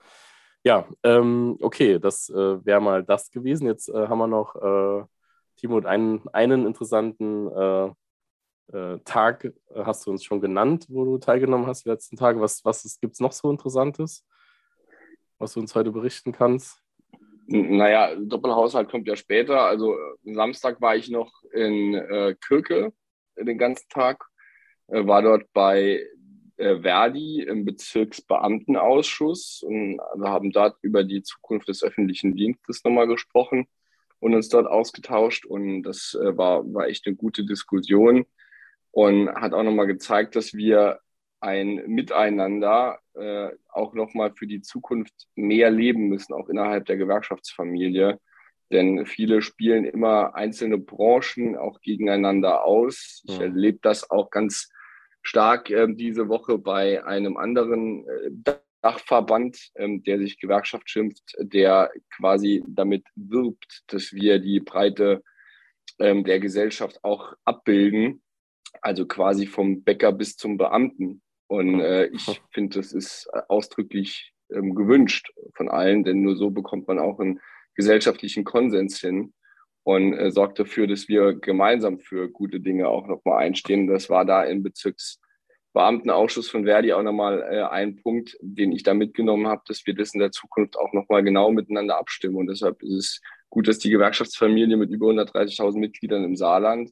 Ja, 0.62 0.87
ähm, 1.02 1.56
okay, 1.61 1.99
das 1.99 2.28
äh, 2.28 2.64
wäre 2.66 2.80
mal 2.80 3.02
das 3.02 3.30
gewesen. 3.30 3.66
Jetzt 3.66 3.88
äh, 3.88 4.09
haben 4.09 4.18
wir 4.18 4.26
noch, 4.26 4.56
äh, 4.56 5.04
Timo, 5.56 5.78
einen, 5.80 6.23
einen 6.33 6.66
interessanten 6.66 7.49
äh, 7.50 7.90
äh, 8.73 8.99
Tag 9.04 9.52
hast 9.75 10.06
du 10.06 10.11
uns 10.11 10.25
schon 10.25 10.40
genannt, 10.40 10.87
wo 10.90 11.04
du 11.04 11.18
teilgenommen 11.18 11.66
hast 11.66 11.85
die 11.85 11.90
letzten 11.90 12.16
Tage. 12.16 12.40
Was, 12.40 12.64
was 12.64 12.99
gibt 13.00 13.14
es 13.14 13.21
noch 13.21 13.33
so 13.33 13.50
Interessantes, 13.50 14.26
was 15.38 15.54
du 15.54 15.61
uns 15.61 15.75
heute 15.75 15.92
berichten 15.92 16.33
kannst? 16.33 16.84
Naja, 17.47 18.15
Doppelhaushalt 18.17 18.91
kommt 18.91 19.07
ja 19.07 19.17
später. 19.17 19.63
Also 19.63 19.97
Samstag 20.25 20.81
war 20.81 20.97
ich 20.97 21.11
noch 21.11 21.31
in 21.53 21.95
äh, 21.95 22.35
Kirke 22.41 22.93
den 23.37 23.59
ganzen 23.59 23.89
Tag, 23.89 24.25
äh, 24.89 25.07
war 25.07 25.23
dort 25.23 25.53
bei 25.53 26.07
äh, 26.57 26.81
Verdi 26.81 27.43
im 27.43 27.65
Bezirksbeamtenausschuss 27.65 29.63
und 29.63 29.97
wir 29.97 30.29
haben 30.29 30.53
dort 30.53 30.77
über 30.83 31.05
die 31.05 31.23
Zukunft 31.23 31.69
des 31.69 31.83
öffentlichen 31.83 32.35
Dienstes 32.35 32.85
nochmal 32.85 33.09
gesprochen 33.09 33.67
und 34.21 34.35
uns 34.35 34.49
dort 34.49 34.67
ausgetauscht 34.67 35.45
und 35.47 35.83
das 35.83 36.15
äh, 36.15 36.37
war, 36.37 36.63
war 36.73 36.87
echt 36.87 37.07
eine 37.07 37.17
gute 37.17 37.45
Diskussion 37.45 38.25
und 38.93 39.29
hat 39.35 39.53
auch 39.53 39.65
nochmal 39.65 39.89
gezeigt, 39.89 40.37
dass 40.37 40.55
wir 40.55 41.01
ein 41.41 41.83
Miteinander 41.87 43.01
äh, 43.14 43.50
auch 43.68 43.94
nochmal 43.94 44.33
für 44.35 44.47
die 44.47 44.61
Zukunft 44.61 45.28
mehr 45.35 45.71
leben 45.71 46.09
müssen, 46.09 46.35
auch 46.35 46.49
innerhalb 46.49 46.87
der 46.87 46.97
Gewerkschaftsfamilie. 46.97 48.18
Denn 48.71 49.06
viele 49.06 49.42
spielen 49.42 49.85
immer 49.85 50.35
einzelne 50.35 50.78
Branchen 50.78 51.56
auch 51.56 51.80
gegeneinander 51.80 52.64
aus. 52.64 53.23
Ich 53.26 53.38
erlebe 53.38 53.78
das 53.83 54.11
auch 54.11 54.30
ganz 54.30 54.71
stark 55.23 55.71
äh, 55.71 55.87
diese 55.88 56.28
Woche 56.28 56.59
bei 56.59 57.04
einem 57.04 57.37
anderen 57.37 58.06
äh, 58.09 58.54
Dachverband, 58.83 59.71
ähm, 59.76 60.02
der 60.02 60.18
sich 60.18 60.38
Gewerkschaft 60.38 60.90
schimpft, 60.90 61.35
der 61.38 61.90
quasi 62.16 62.62
damit 62.68 63.06
wirbt, 63.16 63.83
dass 63.87 64.12
wir 64.12 64.38
die 64.38 64.61
Breite 64.61 65.23
ähm, 65.99 66.25
der 66.25 66.38
Gesellschaft 66.38 67.02
auch 67.02 67.33
abbilden, 67.44 68.23
also 68.83 69.06
quasi 69.06 69.47
vom 69.47 69.83
Bäcker 69.83 70.12
bis 70.12 70.37
zum 70.37 70.59
Beamten. 70.59 71.23
Und 71.47 71.81
äh, 71.81 72.07
ich 72.07 72.41
finde, 72.53 72.79
das 72.79 72.93
ist 72.93 73.29
ausdrücklich 73.49 74.33
ähm, 74.53 74.75
gewünscht 74.75 75.33
von 75.55 75.69
allen, 75.69 76.05
denn 76.05 76.23
nur 76.23 76.37
so 76.37 76.51
bekommt 76.51 76.89
man 76.89 76.99
auch 76.99 77.21
einen 77.21 77.41
gesellschaftlichen 77.75 78.45
Konsens 78.45 79.01
hin 79.01 79.33
und 79.83 80.15
äh, 80.15 80.31
sorgt 80.31 80.59
dafür, 80.59 80.87
dass 80.87 81.09
wir 81.09 81.35
gemeinsam 81.35 81.99
für 81.99 82.29
gute 82.29 82.61
Dinge 82.61 82.89
auch 82.89 83.07
nochmal 83.07 83.45
einstehen. 83.45 83.87
Das 83.87 84.09
war 84.09 84.25
da 84.25 84.45
im 84.45 84.63
Bezirksbeamtenausschuss 84.63 86.49
von 86.49 86.65
Verdi 86.65 86.93
auch 86.93 87.03
nochmal 87.03 87.43
äh, 87.43 87.63
ein 87.63 87.97
Punkt, 87.97 88.37
den 88.41 88.73
ich 88.73 88.83
da 88.83 88.95
mitgenommen 88.95 89.47
habe, 89.47 89.63
dass 89.67 89.87
wir 89.87 89.95
das 89.95 90.15
in 90.15 90.21
der 90.21 90.31
Zukunft 90.31 90.79
auch 90.79 90.93
nochmal 90.93 91.23
genau 91.23 91.51
miteinander 91.53 91.99
abstimmen. 91.99 92.37
Und 92.37 92.47
deshalb 92.47 92.83
ist 92.83 92.93
es 92.93 93.21
gut, 93.51 93.69
dass 93.69 93.79
die 93.79 93.91
Gewerkschaftsfamilie 93.91 94.77
mit 94.77 94.91
über 94.91 95.07
130.000 95.09 95.79
Mitgliedern 95.79 96.25
im 96.25 96.37
Saarland 96.37 96.91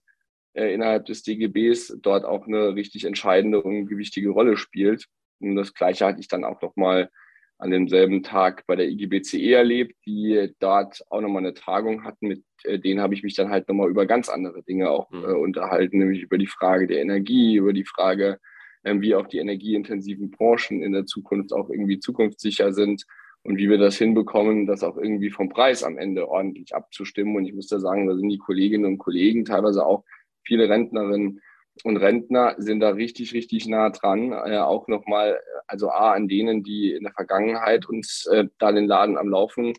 äh, 0.55 0.73
innerhalb 0.73 1.07
des 1.07 1.23
DGBs 1.23 1.99
dort 2.03 2.25
auch 2.25 2.47
eine 2.47 2.75
richtig 2.75 3.05
entscheidende 3.05 3.63
und 3.63 3.87
gewichtige 3.87 4.31
Rolle 4.31 4.57
spielt. 4.57 5.07
Und 5.41 5.57
das 5.57 5.75
Gleiche 5.75 6.07
hatte 6.07 6.21
ich 6.21 6.29
dann 6.29 6.45
auch 6.45 6.61
nochmal 6.63 7.11
an 7.63 7.71
demselben 7.71 8.25
Tag 8.25 8.67
bei 8.67 8.75
der 8.75 8.89
IGBCE 8.89 9.53
erlebt, 9.53 9.95
die 10.05 10.53
dort 10.59 11.01
auch 11.11 11.21
nochmal 11.21 11.43
eine 11.43 11.55
Tagung 11.55 12.03
hatten. 12.03 12.27
Mit 12.27 12.45
äh, 12.65 12.79
denen 12.79 13.01
habe 13.01 13.15
ich 13.15 13.23
mich 13.23 13.35
dann 13.35 13.51
halt 13.51 13.69
nochmal 13.69 13.89
über 13.89 14.05
ganz 14.05 14.29
andere 14.29 14.63
Dinge 14.65 14.91
auch 14.91 15.11
mhm. 15.11 15.25
äh, 15.25 15.33
unterhalten, 15.33 15.99
nämlich 15.99 16.23
über 16.23 16.39
die 16.39 16.49
Frage 16.49 16.89
der 16.89 17.01
Energie, 17.01 17.57
über 17.57 17.73
die 17.73 17.85
Frage, 17.85 18.41
äh, 18.83 18.95
wie 18.99 19.15
auch 19.15 19.29
die 19.29 19.39
energieintensiven 19.39 20.31
Branchen 20.33 20.83
in 20.83 20.93
der 20.93 21.07
Zukunft 21.07 21.53
auch 21.53 21.71
irgendwie 21.71 22.01
zukunftssicher 22.01 22.73
sind 22.73 23.07
und 23.45 23.59
wie 23.59 23.71
wir 23.71 23.79
das 23.79 23.97
hinbekommen, 23.97 24.67
das 24.67 24.83
auch 24.83 24.97
irgendwie 24.97 25.31
vom 25.31 25.49
Preis 25.49 25.85
am 25.85 25.99
Ende 25.99 26.29
ordentlich 26.29 26.75
abzustimmen. 26.75 27.37
Und 27.37 27.45
ich 27.45 27.55
muss 27.55 27.69
da 27.69 27.79
sagen, 27.79 28.09
da 28.09 28.17
sind 28.17 28.29
die 28.29 28.39
Kolleginnen 28.39 28.87
und 28.87 28.99
Kollegen 28.99 29.45
teilweise 29.45 29.87
auch 29.87 30.05
viele 30.45 30.69
Rentnerinnen 30.69 31.41
und 31.85 31.97
Rentner 31.97 32.55
sind 32.59 32.81
da 32.81 32.91
richtig, 32.91 33.33
richtig 33.33 33.67
nah 33.67 33.91
dran. 33.91 34.33
Äh, 34.33 34.59
auch 34.59 34.89
nochmal, 34.89 35.41
also 35.67 35.91
A, 35.91 36.13
an 36.13 36.29
denen, 36.29 36.63
die 36.63 36.93
in 36.93 37.05
der 37.05 37.13
Vergangenheit 37.13 37.89
uns 37.89 38.27
äh, 38.27 38.47
da 38.59 38.73
den 38.73 38.87
Laden 38.87 39.17
am 39.17 39.29
Laufen, 39.29 39.73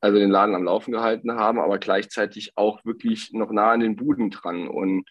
also 0.00 0.18
den 0.18 0.30
Laden 0.30 0.54
am 0.54 0.64
Laufen 0.64 0.92
gehalten 0.92 1.32
haben, 1.32 1.58
aber 1.58 1.78
gleichzeitig 1.78 2.52
auch 2.56 2.84
wirklich 2.84 3.32
noch 3.32 3.50
nah 3.52 3.72
an 3.72 3.80
den 3.80 3.96
Buden 3.96 4.30
dran. 4.30 4.68
Und 4.68 5.06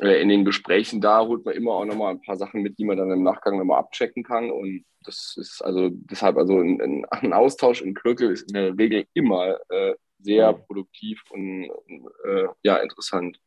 äh, 0.00 0.20
in 0.20 0.28
den 0.28 0.44
Gesprächen 0.44 1.00
da 1.00 1.26
holt 1.26 1.44
man 1.44 1.54
immer 1.54 1.72
auch 1.72 1.84
nochmal 1.84 2.12
ein 2.12 2.22
paar 2.22 2.36
Sachen 2.36 2.62
mit, 2.62 2.78
die 2.78 2.84
man 2.84 2.98
dann 2.98 3.10
im 3.10 3.22
Nachgang 3.22 3.58
nochmal 3.58 3.80
abchecken 3.80 4.22
kann. 4.22 4.50
Und 4.50 4.84
das 5.04 5.34
ist 5.38 5.62
also 5.64 5.88
deshalb, 5.90 6.36
also 6.36 6.58
ein, 6.58 7.04
ein 7.10 7.32
Austausch 7.32 7.80
in 7.82 7.94
Kirkel 7.94 8.30
ist 8.30 8.48
in 8.48 8.54
der 8.54 8.78
Regel 8.78 9.06
immer 9.14 9.58
äh, 9.70 9.94
sehr 10.18 10.52
produktiv 10.52 11.22
und 11.30 11.70
äh, 12.24 12.46
ja, 12.62 12.76
interessant. 12.76 13.38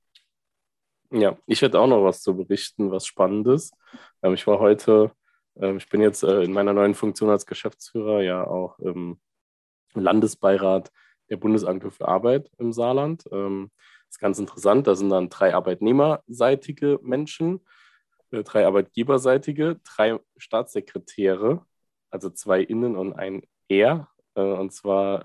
Ja, 1.15 1.37
ich 1.45 1.61
hätte 1.61 1.79
auch 1.79 1.85
noch 1.85 2.03
was 2.03 2.23
zu 2.23 2.35
berichten, 2.35 2.89
was 2.89 3.05
Spannendes. 3.05 3.71
Ähm, 4.23 4.33
ich 4.33 4.47
war 4.47 4.57
heute, 4.57 5.11
ähm, 5.55 5.77
ich 5.77 5.87
bin 5.87 6.01
jetzt 6.01 6.23
äh, 6.23 6.41
in 6.41 6.51
meiner 6.53 6.73
neuen 6.73 6.95
Funktion 6.95 7.29
als 7.29 7.45
Geschäftsführer 7.45 8.23
ja 8.23 8.47
auch 8.47 8.79
im 8.79 9.19
Landesbeirat 9.93 10.91
der 11.29 11.37
Bundesagentur 11.37 11.91
für 11.91 12.07
Arbeit 12.07 12.49
im 12.57 12.73
Saarland. 12.73 13.25
Ähm, 13.31 13.69
das 14.07 14.15
ist 14.15 14.19
ganz 14.19 14.39
interessant. 14.39 14.87
Da 14.87 14.95
sind 14.95 15.11
dann 15.11 15.29
drei 15.29 15.53
arbeitnehmerseitige 15.53 16.99
Menschen, 17.03 17.63
äh, 18.31 18.41
drei 18.43 18.65
arbeitgeberseitige, 18.65 19.79
drei 19.83 20.19
Staatssekretäre, 20.37 21.63
also 22.09 22.31
zwei 22.31 22.61
Innen 22.61 22.95
und 22.95 23.13
ein 23.13 23.43
Er. 23.67 24.09
Äh, 24.33 24.41
und 24.41 24.73
zwar 24.73 25.23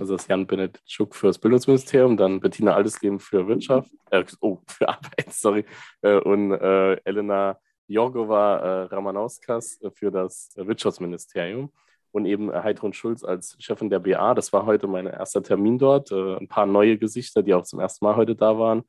also 0.00 0.16
das 0.16 0.26
Jan 0.26 0.46
Benedikt 0.46 0.82
Schuck 0.90 1.14
für 1.14 1.26
das 1.26 1.38
Bildungsministerium, 1.38 2.16
dann 2.16 2.40
Bettina 2.40 2.74
Aldesleben 2.74 3.20
für 3.20 3.46
Wirtschaft, 3.46 3.90
äh, 4.10 4.24
oh, 4.40 4.58
für 4.66 4.88
Arbeit, 4.88 5.26
sorry, 5.30 5.64
äh, 6.00 6.18
und 6.18 6.52
äh, 6.52 6.94
Elena 7.04 7.58
Jorgova 7.86 8.56
äh, 8.56 8.82
Ramanauskas 8.84 9.78
für 9.94 10.10
das 10.10 10.52
Wirtschaftsministerium 10.56 11.70
und 12.12 12.24
eben 12.24 12.52
Heidrun 12.52 12.92
Schulz 12.92 13.24
als 13.24 13.56
Chefin 13.58 13.90
der 13.90 13.98
BA. 13.98 14.34
Das 14.34 14.52
war 14.52 14.64
heute 14.64 14.86
mein 14.86 15.06
erster 15.06 15.42
Termin 15.42 15.78
dort. 15.78 16.10
Äh, 16.10 16.36
ein 16.36 16.48
paar 16.48 16.66
neue 16.66 16.96
Gesichter, 16.96 17.42
die 17.42 17.52
auch 17.52 17.64
zum 17.64 17.80
ersten 17.80 18.04
Mal 18.04 18.16
heute 18.16 18.34
da 18.34 18.58
waren. 18.58 18.84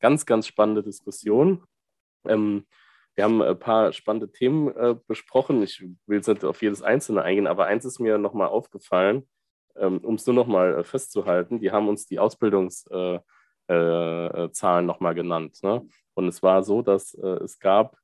Ganz, 0.00 0.26
ganz 0.26 0.46
spannende 0.46 0.82
Diskussion. 0.82 1.64
Ähm, 2.26 2.66
wir 3.14 3.24
haben 3.24 3.42
ein 3.42 3.58
paar 3.58 3.92
spannende 3.92 4.30
Themen 4.30 4.68
äh, 4.76 4.94
besprochen. 5.06 5.62
Ich 5.62 5.80
will 6.06 6.18
jetzt 6.18 6.28
nicht 6.28 6.44
auf 6.44 6.62
jedes 6.62 6.82
einzelne 6.82 7.22
eingehen, 7.22 7.46
aber 7.46 7.66
eins 7.66 7.84
ist 7.84 7.98
mir 7.98 8.16
nochmal 8.16 8.48
aufgefallen 8.48 9.26
um 9.74 10.14
es 10.14 10.26
nur 10.26 10.34
noch 10.34 10.46
mal 10.46 10.78
äh, 10.78 10.84
festzuhalten, 10.84 11.60
die 11.60 11.70
haben 11.70 11.88
uns 11.88 12.06
die 12.06 12.18
Ausbildungszahlen 12.18 13.22
äh, 13.68 14.48
äh, 14.48 14.82
noch 14.82 15.00
mal 15.00 15.14
genannt. 15.14 15.58
Ne? 15.62 15.86
Und 16.14 16.28
es 16.28 16.42
war 16.42 16.62
so, 16.62 16.82
dass 16.82 17.14
es 17.14 17.58
gab 17.58 17.96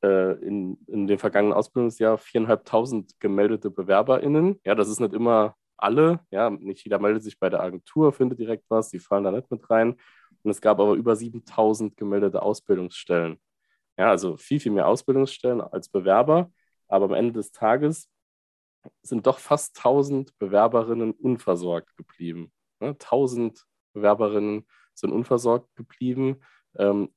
in, 0.00 0.78
in 0.86 1.06
dem 1.08 1.18
vergangenen 1.18 1.56
Ausbildungsjahr 1.56 2.18
viereinhalbtausend 2.18 3.18
gemeldete 3.18 3.68
BewerberInnen. 3.68 4.60
Ja, 4.64 4.76
das 4.76 4.88
ist 4.88 5.00
nicht 5.00 5.12
immer 5.12 5.56
alle. 5.76 6.20
Ja, 6.30 6.50
nicht 6.50 6.84
jeder 6.84 7.00
meldet 7.00 7.24
sich 7.24 7.38
bei 7.38 7.48
der 7.48 7.62
Agentur, 7.62 8.12
findet 8.12 8.38
direkt 8.38 8.64
was, 8.68 8.90
die 8.90 9.00
fallen 9.00 9.24
da 9.24 9.32
nicht 9.32 9.50
mit 9.50 9.68
rein. 9.70 9.96
Und 10.42 10.50
es 10.50 10.60
gab 10.60 10.78
aber 10.78 10.94
über 10.94 11.16
7000 11.16 11.96
gemeldete 11.96 12.42
Ausbildungsstellen. 12.42 13.40
Ja, 13.96 14.10
also 14.10 14.36
viel, 14.36 14.60
viel 14.60 14.72
mehr 14.72 14.86
Ausbildungsstellen 14.86 15.60
als 15.60 15.88
Bewerber. 15.88 16.52
Aber 16.86 17.06
am 17.06 17.14
Ende 17.14 17.32
des 17.32 17.50
Tages 17.52 18.08
sind 19.02 19.26
doch 19.26 19.38
fast 19.38 19.76
1000 19.78 20.36
Bewerberinnen 20.38 21.12
unversorgt 21.12 21.96
geblieben. 21.96 22.52
Ne? 22.80 22.88
1000 22.88 23.64
Bewerberinnen 23.92 24.66
sind 24.94 25.12
unversorgt 25.12 25.74
geblieben, 25.76 26.40
ähm, 26.76 27.10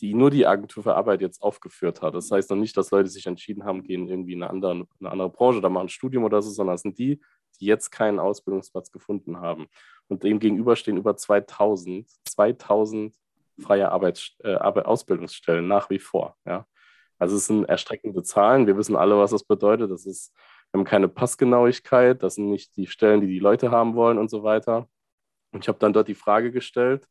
die 0.00 0.14
nur 0.14 0.30
die 0.30 0.46
Agentur 0.46 0.82
für 0.82 0.94
Arbeit 0.94 1.22
jetzt 1.22 1.42
aufgeführt 1.42 2.02
hat. 2.02 2.14
Das 2.14 2.30
heißt 2.30 2.50
noch 2.50 2.56
nicht, 2.56 2.76
dass 2.76 2.90
Leute 2.90 3.08
sich 3.08 3.26
entschieden 3.26 3.64
haben, 3.64 3.82
gehen 3.82 4.08
irgendwie 4.08 4.34
in 4.34 4.42
eine 4.42 4.50
andere, 4.50 4.86
eine 5.00 5.10
andere 5.10 5.30
Branche 5.30 5.58
oder 5.58 5.70
machen 5.70 5.86
ein 5.86 5.88
Studium 5.88 6.24
oder 6.24 6.42
so, 6.42 6.50
sondern 6.50 6.74
es 6.74 6.82
sind 6.82 6.98
die, 6.98 7.20
die 7.58 7.66
jetzt 7.66 7.90
keinen 7.90 8.18
Ausbildungsplatz 8.18 8.92
gefunden 8.92 9.40
haben. 9.40 9.66
Und 10.08 10.22
dem 10.22 10.38
gegenüber 10.38 10.76
stehen 10.76 10.98
über 10.98 11.16
2000, 11.16 12.08
2000 12.26 13.14
freie 13.58 13.90
Arbeits, 13.90 14.36
äh, 14.40 14.54
Ausbildungsstellen 14.54 15.66
nach 15.66 15.88
wie 15.88 15.98
vor. 15.98 16.36
Ja? 16.44 16.66
Also 17.18 17.36
es 17.36 17.46
sind 17.46 17.64
erstreckende 17.64 18.22
Zahlen. 18.22 18.66
Wir 18.66 18.76
wissen 18.76 18.96
alle, 18.96 19.16
was 19.16 19.30
das 19.30 19.44
bedeutet. 19.44 19.90
Das 19.90 20.04
ist 20.04 20.34
wir 20.76 20.80
haben 20.80 20.84
keine 20.84 21.08
Passgenauigkeit, 21.08 22.22
das 22.22 22.34
sind 22.34 22.50
nicht 22.50 22.76
die 22.76 22.86
Stellen, 22.86 23.22
die 23.22 23.26
die 23.26 23.38
Leute 23.38 23.70
haben 23.70 23.94
wollen 23.94 24.18
und 24.18 24.28
so 24.28 24.42
weiter. 24.42 24.86
Und 25.52 25.64
ich 25.64 25.68
habe 25.68 25.78
dann 25.78 25.94
dort 25.94 26.06
die 26.06 26.14
Frage 26.14 26.52
gestellt, 26.52 27.08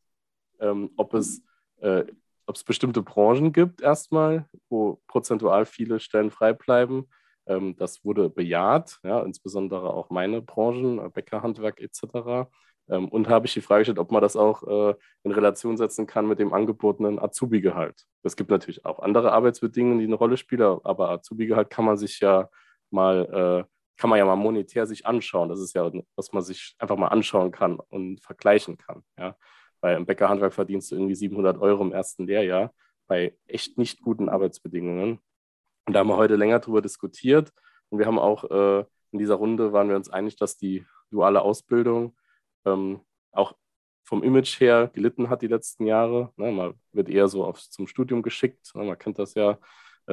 ähm, 0.60 0.90
ob, 0.96 1.14
es, 1.14 1.42
äh, 1.80 2.04
ob 2.46 2.54
es 2.54 2.62
bestimmte 2.62 3.02
Branchen 3.02 3.52
gibt, 3.52 3.80
erstmal, 3.80 4.48
wo 4.68 5.00
prozentual 5.08 5.66
viele 5.66 5.98
Stellen 5.98 6.30
frei 6.30 6.52
bleiben. 6.52 7.08
Ähm, 7.46 7.76
das 7.76 8.04
wurde 8.04 8.30
bejaht, 8.30 9.00
ja, 9.02 9.20
insbesondere 9.22 9.92
auch 9.92 10.10
meine 10.10 10.42
Branchen, 10.42 11.00
äh, 11.00 11.08
Bäckerhandwerk 11.08 11.80
etc. 11.80 12.48
Ähm, 12.88 13.08
und 13.08 13.28
habe 13.28 13.46
ich 13.48 13.54
die 13.54 13.62
Frage 13.62 13.80
gestellt, 13.80 13.98
ob 13.98 14.12
man 14.12 14.22
das 14.22 14.36
auch 14.36 14.62
äh, 14.62 14.94
in 15.24 15.32
Relation 15.32 15.76
setzen 15.76 16.06
kann 16.06 16.28
mit 16.28 16.38
dem 16.38 16.52
angebotenen 16.52 17.18
Azubi-Gehalt. 17.18 18.04
Es 18.22 18.36
gibt 18.36 18.50
natürlich 18.50 18.84
auch 18.84 19.00
andere 19.00 19.32
Arbeitsbedingungen, 19.32 19.98
die 19.98 20.04
eine 20.04 20.14
Rolle 20.14 20.36
spielen, 20.36 20.78
aber 20.84 21.10
Azubi-Gehalt 21.10 21.68
kann 21.68 21.84
man 21.84 21.96
sich 21.96 22.20
ja 22.20 22.48
mal, 22.90 23.64
äh, 23.66 23.70
kann 23.96 24.10
man 24.10 24.18
ja 24.18 24.24
mal 24.24 24.36
monetär 24.36 24.86
sich 24.86 25.06
anschauen. 25.06 25.48
Das 25.48 25.60
ist 25.60 25.74
ja, 25.74 25.90
was 26.16 26.32
man 26.32 26.42
sich 26.42 26.74
einfach 26.78 26.96
mal 26.96 27.08
anschauen 27.08 27.50
kann 27.50 27.78
und 27.88 28.22
vergleichen 28.22 28.76
kann. 28.78 29.02
Ja? 29.18 29.36
Weil 29.80 29.96
im 29.96 30.06
Bäckerhandwerk 30.06 30.52
verdienst 30.52 30.90
du 30.90 30.96
irgendwie 30.96 31.14
700 31.14 31.58
Euro 31.58 31.82
im 31.82 31.92
ersten 31.92 32.26
Lehrjahr 32.26 32.72
bei 33.06 33.36
echt 33.46 33.78
nicht 33.78 34.02
guten 34.02 34.28
Arbeitsbedingungen. 34.28 35.20
Und 35.86 35.92
da 35.92 36.00
haben 36.00 36.08
wir 36.08 36.16
heute 36.16 36.36
länger 36.36 36.58
darüber 36.58 36.82
diskutiert 36.82 37.52
und 37.88 37.98
wir 37.98 38.06
haben 38.06 38.18
auch 38.18 38.44
äh, 38.50 38.84
in 39.12 39.18
dieser 39.18 39.36
Runde 39.36 39.72
waren 39.72 39.88
wir 39.88 39.96
uns 39.96 40.10
einig, 40.10 40.36
dass 40.36 40.56
die 40.56 40.84
duale 41.10 41.42
Ausbildung 41.42 42.16
ähm, 42.64 43.00
auch 43.32 43.54
vom 44.04 44.22
Image 44.22 44.60
her 44.60 44.90
gelitten 44.92 45.30
hat 45.30 45.42
die 45.42 45.48
letzten 45.48 45.86
Jahre. 45.86 46.32
Ne, 46.36 46.52
man 46.52 46.74
wird 46.92 47.08
eher 47.08 47.28
so 47.28 47.44
auf, 47.44 47.60
zum 47.60 47.86
Studium 47.86 48.22
geschickt. 48.22 48.72
Ne, 48.74 48.84
man 48.84 48.98
kennt 48.98 49.18
das 49.18 49.34
ja, 49.34 49.58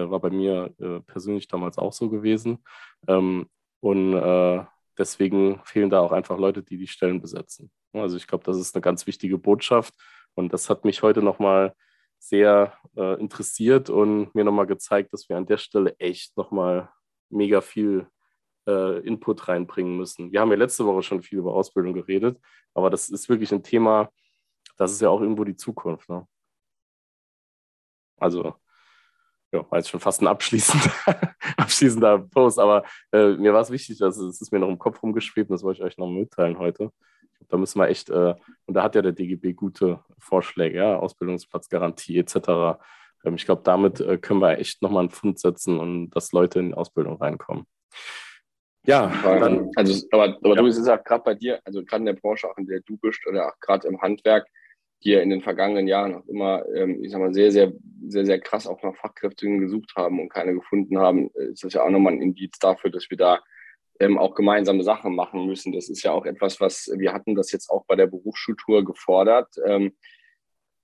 war 0.01 0.19
bei 0.19 0.29
mir 0.29 0.73
äh, 0.79 0.99
persönlich 1.01 1.47
damals 1.47 1.77
auch 1.77 1.93
so 1.93 2.09
gewesen. 2.09 2.63
Ähm, 3.07 3.47
und 3.79 4.13
äh, 4.13 4.63
deswegen 4.97 5.61
fehlen 5.65 5.89
da 5.89 5.99
auch 5.99 6.11
einfach 6.11 6.37
Leute, 6.37 6.63
die 6.63 6.77
die 6.77 6.87
Stellen 6.87 7.21
besetzen. 7.21 7.71
Also 7.93 8.17
ich 8.17 8.27
glaube, 8.27 8.43
das 8.43 8.57
ist 8.57 8.75
eine 8.75 8.81
ganz 8.81 9.05
wichtige 9.07 9.37
Botschaft. 9.37 9.93
Und 10.35 10.53
das 10.53 10.69
hat 10.69 10.85
mich 10.85 11.03
heute 11.03 11.21
nochmal 11.21 11.75
sehr 12.17 12.73
äh, 12.95 13.19
interessiert 13.19 13.89
und 13.89 14.33
mir 14.33 14.43
nochmal 14.43 14.65
gezeigt, 14.67 15.13
dass 15.13 15.27
wir 15.29 15.37
an 15.37 15.45
der 15.45 15.57
Stelle 15.57 15.95
echt 15.99 16.37
nochmal 16.37 16.89
mega 17.29 17.61
viel 17.61 18.07
äh, 18.67 18.99
Input 19.05 19.47
reinbringen 19.47 19.97
müssen. 19.97 20.31
Wir 20.31 20.39
haben 20.39 20.49
ja 20.51 20.57
letzte 20.57 20.85
Woche 20.85 21.03
schon 21.03 21.21
viel 21.21 21.39
über 21.39 21.53
Ausbildung 21.53 21.93
geredet, 21.93 22.39
aber 22.73 22.89
das 22.89 23.09
ist 23.09 23.27
wirklich 23.29 23.51
ein 23.51 23.63
Thema, 23.63 24.09
das 24.77 24.91
ist 24.91 25.01
ja 25.01 25.09
auch 25.09 25.21
irgendwo 25.21 25.43
die 25.43 25.55
Zukunft. 25.57 26.09
Ne? 26.09 26.25
Also, 28.17 28.55
ja, 29.53 29.65
war 29.69 29.79
jetzt 29.79 29.89
schon 29.89 29.99
fast 29.99 30.21
ein 30.21 30.27
abschließender, 30.27 30.91
abschließender 31.57 32.19
Post, 32.19 32.59
aber 32.59 32.83
äh, 33.11 33.33
mir 33.33 33.53
war 33.53 33.61
es 33.61 33.71
wichtig, 33.71 33.99
dass 33.99 34.17
es, 34.17 34.41
ist 34.41 34.51
mir 34.51 34.59
noch 34.59 34.69
im 34.69 34.79
Kopf 34.79 35.01
rumgeschwebt 35.03 35.49
und 35.49 35.53
das 35.53 35.63
wollte 35.63 35.79
ich 35.79 35.85
euch 35.85 35.97
noch 35.97 36.09
mitteilen 36.09 36.57
heute. 36.57 36.91
Da 37.49 37.57
müssen 37.57 37.79
wir 37.79 37.87
echt, 37.87 38.09
äh, 38.09 38.33
und 38.65 38.73
da 38.73 38.83
hat 38.83 38.95
ja 38.95 39.01
der 39.01 39.11
DGB 39.11 39.53
gute 39.53 40.03
Vorschläge, 40.17 40.77
ja, 40.77 40.97
Ausbildungsplatzgarantie 40.97 42.17
etc. 42.17 42.79
Ähm, 43.23 43.35
ich 43.35 43.45
glaube, 43.45 43.61
damit 43.63 44.01
äh, 44.01 44.17
können 44.17 44.41
wir 44.41 44.57
echt 44.57 44.81
nochmal 44.81 45.01
einen 45.01 45.11
Fund 45.11 45.39
setzen 45.39 45.79
und 45.79 46.09
dass 46.11 46.31
Leute 46.31 46.59
in 46.59 46.69
die 46.69 46.73
Ausbildung 46.73 47.17
reinkommen. 47.17 47.65
Ja, 48.85 49.13
dann, 49.23 49.69
also, 49.75 50.05
aber, 50.11 50.35
aber 50.43 50.55
ja. 50.55 50.61
du, 50.61 50.67
es 50.67 50.77
ist 50.77 50.89
auch 50.89 51.01
gerade 51.03 51.23
bei 51.23 51.35
dir, 51.35 51.61
also 51.63 51.85
gerade 51.85 52.01
in 52.01 52.07
der 52.07 52.13
Branche, 52.13 52.49
auch 52.49 52.57
in 52.57 52.65
der 52.65 52.81
du 52.81 52.97
bist 52.97 53.25
oder 53.27 53.47
auch 53.47 53.59
gerade 53.61 53.87
im 53.87 54.01
Handwerk, 54.01 54.45
hier 55.03 55.21
in 55.21 55.29
den 55.29 55.41
vergangenen 55.41 55.85
Jahren 55.85 56.15
auch 56.15 56.25
immer, 56.27 56.65
ähm, 56.73 57.03
ich 57.03 57.11
sag 57.11 57.19
mal, 57.19 57.33
sehr, 57.33 57.51
sehr, 57.51 57.73
sehr, 58.07 58.25
sehr 58.25 58.39
krass 58.39 58.67
auch 58.67 58.81
nach 58.83 58.95
Fachkräften 58.95 59.59
gesucht 59.59 59.91
haben 59.97 60.21
und 60.21 60.29
keine 60.29 60.53
gefunden 60.53 60.97
haben, 60.97 61.29
ist 61.31 61.65
das 61.65 61.73
ja 61.73 61.83
auch 61.83 61.89
nochmal 61.89 62.13
ein 62.13 62.21
Indiz 62.21 62.57
dafür, 62.57 62.89
dass 62.89 63.09
wir 63.09 63.17
da 63.17 63.43
ähm, 63.99 64.17
auch 64.17 64.33
gemeinsame 64.33 64.81
Sachen 64.81 65.13
machen 65.13 65.45
müssen. 65.45 65.73
Das 65.73 65.89
ist 65.89 66.03
ja 66.03 66.13
auch 66.13 66.25
etwas, 66.25 66.61
was 66.61 66.89
wir 66.97 67.11
hatten 67.11 67.35
das 67.35 67.51
jetzt 67.51 67.69
auch 67.69 67.83
bei 67.85 67.97
der 67.97 68.07
Berufsschultour 68.07 68.85
gefordert. 68.85 69.53
Ähm, 69.65 69.91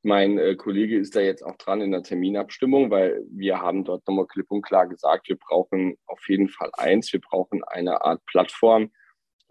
mein 0.04 0.38
äh, 0.38 0.56
Kollege 0.56 0.98
ist 0.98 1.16
da 1.16 1.22
jetzt 1.22 1.44
auch 1.44 1.56
dran 1.56 1.80
in 1.80 1.92
der 1.92 2.04
Terminabstimmung, 2.04 2.92
weil 2.92 3.22
wir 3.32 3.62
haben 3.62 3.86
dort 3.86 4.06
nochmal 4.06 4.28
klipp 4.28 4.52
und 4.52 4.64
klar 4.64 4.88
gesagt, 4.88 5.30
wir 5.30 5.38
brauchen 5.38 5.98
auf 6.08 6.28
jeden 6.28 6.50
Fall 6.50 6.72
eins, 6.78 7.14
wir 7.14 7.22
brauchen 7.22 7.64
eine 7.64 8.02
Art 8.02 8.26
Plattform, 8.26 8.92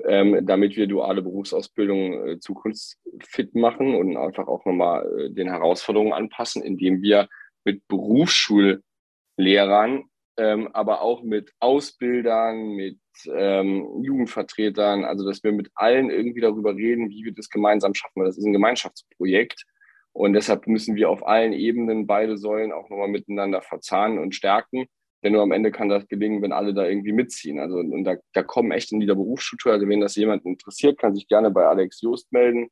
ähm, 0.07 0.47
damit 0.47 0.77
wir 0.77 0.87
duale 0.87 1.23
Berufsausbildung 1.23 2.29
äh, 2.29 2.39
zukunftsfit 2.39 3.55
machen 3.55 3.95
und 3.95 4.17
einfach 4.17 4.49
auch 4.49 4.65
nochmal 4.65 5.07
äh, 5.19 5.31
den 5.31 5.49
Herausforderungen 5.49 6.13
anpassen, 6.13 6.63
indem 6.63 7.03
wir 7.03 7.29
mit 7.65 7.87
Berufsschullehrern, 7.89 10.05
ähm, 10.37 10.69
aber 10.73 11.03
auch 11.03 11.23
mit 11.23 11.53
Ausbildern, 11.59 12.71
mit 12.71 12.99
ähm, 13.35 14.03
Jugendvertretern, 14.03 15.05
also 15.05 15.27
dass 15.27 15.43
wir 15.43 15.53
mit 15.53 15.71
allen 15.75 16.11
irgendwie 16.11 16.41
darüber 16.41 16.77
reden, 16.77 17.11
wie 17.11 17.25
wir 17.25 17.33
das 17.33 17.51
gemeinsam 17.51 17.95
schaffen, 17.95 18.21
weil 18.21 18.27
das 18.27 18.39
ist 18.39 18.45
ein 18.45 18.53
Gemeinschaftsprojekt 18.53 19.65
und 20.13 20.33
deshalb 20.33 20.67
müssen 20.67 20.97
wir 20.97 21.11
auf 21.11 21.27
allen 21.27 21.53
Ebenen 21.53 22.07
beide 22.07 22.39
Säulen 22.39 22.73
auch 22.73 22.89
nochmal 22.89 23.09
miteinander 23.09 23.63
verzahnen 23.63 24.19
und 24.19 24.35
stärken. 24.35 24.87
Denn 25.23 25.33
nur 25.33 25.43
am 25.43 25.53
Ende 25.53 25.71
kann 25.71 25.89
das 25.89 26.07
gelingen, 26.07 26.43
wenn 26.43 26.53
alle 26.53 26.75
da 26.75 26.87
irgendwie 26.87 27.13
mitziehen. 27.13 27.59
Also 27.59 27.79
und 27.79 28.05
da, 28.05 28.17
da 28.33 28.43
kommen 28.43 28.71
echt 28.71 28.93
in 28.93 29.01
dieser 29.01 29.17
Berufsstruktur. 29.17 29.73
Also 29.73 29.89
wenn 29.89 30.01
das 30.01 30.15
jemand 30.17 30.45
interessiert, 30.45 30.99
kann 30.99 31.15
sich 31.15 31.27
gerne 31.27 31.51
bei 31.51 31.67
Alex 31.67 32.01
Joost 32.01 32.33
melden 32.33 32.69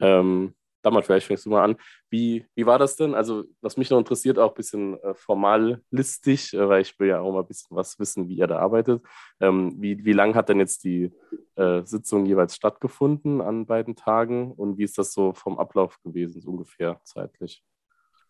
Ähm, 0.00 0.54
damals 0.84 1.06
vielleicht 1.06 1.26
fängst 1.26 1.46
du 1.46 1.50
mal 1.50 1.64
an. 1.64 1.76
Wie, 2.10 2.46
wie 2.54 2.66
war 2.66 2.78
das 2.78 2.96
denn? 2.96 3.14
Also, 3.14 3.44
was 3.60 3.76
mich 3.76 3.90
noch 3.90 3.98
interessiert, 3.98 4.38
auch 4.38 4.50
ein 4.50 4.54
bisschen 4.54 5.00
äh, 5.02 5.14
formalistisch, 5.14 6.54
äh, 6.54 6.68
weil 6.68 6.82
ich 6.82 6.98
will 6.98 7.08
ja 7.08 7.20
auch 7.20 7.32
mal 7.32 7.40
ein 7.40 7.48
bisschen 7.48 7.76
was 7.76 7.98
wissen, 7.98 8.28
wie 8.28 8.36
ihr 8.36 8.46
da 8.46 8.58
arbeitet. 8.58 9.02
Ähm, 9.40 9.74
wie 9.78 10.04
wie 10.04 10.12
lang 10.12 10.34
hat 10.34 10.48
denn 10.48 10.58
jetzt 10.60 10.84
die 10.84 11.10
äh, 11.56 11.82
Sitzung 11.84 12.26
jeweils 12.26 12.54
stattgefunden 12.54 13.40
an 13.40 13.66
beiden 13.66 13.96
Tagen 13.96 14.52
und 14.52 14.78
wie 14.78 14.84
ist 14.84 14.98
das 14.98 15.12
so 15.12 15.32
vom 15.32 15.58
Ablauf 15.58 16.00
gewesen, 16.02 16.40
so 16.40 16.50
ungefähr 16.50 17.00
zeitlich? 17.04 17.64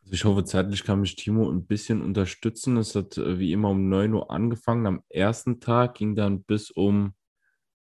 Also 0.03 0.15
ich 0.15 0.25
hoffe, 0.25 0.45
zeitlich 0.45 0.85
kann 0.85 1.01
mich 1.01 1.17
Timo 1.17 1.51
ein 1.51 1.67
bisschen 1.67 2.03
unterstützen. 2.03 2.77
Es 2.77 2.95
hat 2.95 3.17
äh, 3.17 3.39
wie 3.39 3.53
immer 3.53 3.71
um 3.71 3.89
9 3.89 4.13
Uhr 4.13 4.31
angefangen. 4.31 4.87
Am 4.87 5.03
ersten 5.09 5.61
Tag 5.61 5.95
ging 5.95 6.15
dann 6.15 6.43
bis 6.43 6.71
um 6.71 7.15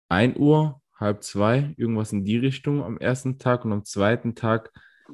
1 0.10 0.38
Uhr, 0.38 0.82
halb 0.95 1.24
zwei, 1.24 1.74
irgendwas 1.78 2.12
in 2.12 2.26
die 2.26 2.38
Richtung 2.38 2.84
am 2.84 2.98
ersten 2.98 3.39
Tag. 3.39 3.63
Und 3.65 3.72
am 3.72 3.86
zweiten 3.86 4.36
Tag 4.36 4.72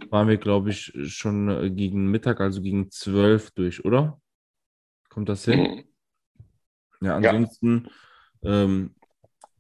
waren 0.10 0.28
wir, 0.28 0.38
glaube 0.38 0.72
ich, 0.72 0.92
schon 1.06 1.50
äh, 1.50 1.70
gegen 1.70 2.10
Mittag, 2.10 2.42
also 2.42 2.62
gegen 2.62 2.90
12 2.90 3.52
durch, 3.52 3.86
oder? 3.86 4.20
Kommt 5.10 5.30
das 5.30 5.46
hin? 5.46 5.62
Mhm. 5.62 5.84
Ja, 7.02 7.16
ansonsten 7.18 7.88
ja. 8.42 8.64
Ähm, 8.64 8.96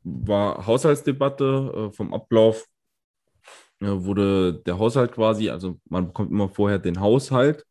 war 0.04 0.66
Haushaltsdebatte 0.66 1.90
äh, 1.90 1.96
vom 1.96 2.14
Ablauf. 2.14 2.66
Äh, 3.82 3.88
wurde 3.88 4.62
der 4.66 4.80
Haushalt 4.80 5.14
quasi, 5.14 5.50
also 5.50 5.80
man 5.90 6.08
bekommt 6.08 6.32
immer 6.32 6.50
vorher 6.50 6.80
den 6.80 7.00
Haushalt. 7.00 7.66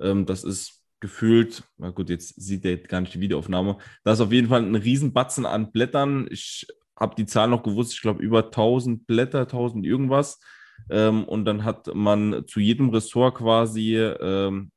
Ähm, 0.00 0.26
das 0.26 0.44
ist 0.44 0.82
gefühlt, 1.00 1.62
na 1.76 1.90
gut, 1.90 2.10
jetzt 2.10 2.40
sieht 2.40 2.64
der 2.64 2.78
gar 2.78 3.00
nicht 3.00 3.14
die 3.14 3.20
Videoaufnahme. 3.20 3.78
Da 4.04 4.12
ist 4.12 4.20
auf 4.20 4.32
jeden 4.32 4.48
Fall 4.48 4.62
ein 4.62 4.74
Riesenbatzen 4.74 5.46
an 5.46 5.70
Blättern. 5.70 6.26
Ich 6.30 6.66
habe 6.98 7.14
die 7.16 7.26
Zahl 7.26 7.48
noch 7.48 7.62
gewusst, 7.62 7.92
ich 7.94 8.00
glaube 8.02 8.22
über 8.22 8.44
1000 8.44 9.06
Blätter, 9.06 9.40
1000 9.40 9.84
irgendwas. 9.86 10.40
Ähm, 10.90 11.24
und 11.24 11.44
dann 11.44 11.64
hat 11.64 11.92
man 11.94 12.44
zu 12.46 12.60
jedem 12.60 12.90
Ressort 12.90 13.36
quasi 13.36 13.96
ähm, 13.96 14.70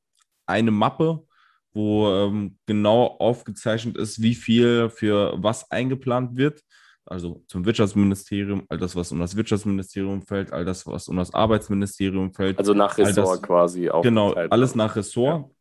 eine 0.46 0.72
Mappe, 0.72 1.26
wo 1.74 2.10
ähm, 2.10 2.58
genau 2.66 3.06
aufgezeichnet 3.20 3.98
ist, 3.98 4.22
wie 4.22 4.36
viel 4.36 4.90
für 4.90 5.34
was 5.38 5.70
eingeplant 5.72 6.36
wird. 6.36 6.62
Also 7.06 7.44
zum 7.48 7.66
Wirtschaftsministerium, 7.66 8.64
all 8.70 8.78
das, 8.78 8.96
was 8.96 9.12
um 9.12 9.20
das 9.20 9.36
Wirtschaftsministerium 9.36 10.22
fällt, 10.22 10.54
all 10.54 10.66
das, 10.66 10.86
was 10.86 11.08
um 11.08 11.18
das 11.18 11.34
Arbeitsministerium 11.34 12.34
fällt. 12.34 12.58
Also 12.58 12.74
nach 12.74 12.98
all 12.98 13.06
das- 13.06 13.18
Ressort 13.18 13.44
quasi 13.44 13.90
auch. 13.90 14.02
Genau, 14.02 14.34
alles 14.34 14.76
nach 14.76 14.96
Ressort. 14.96 15.52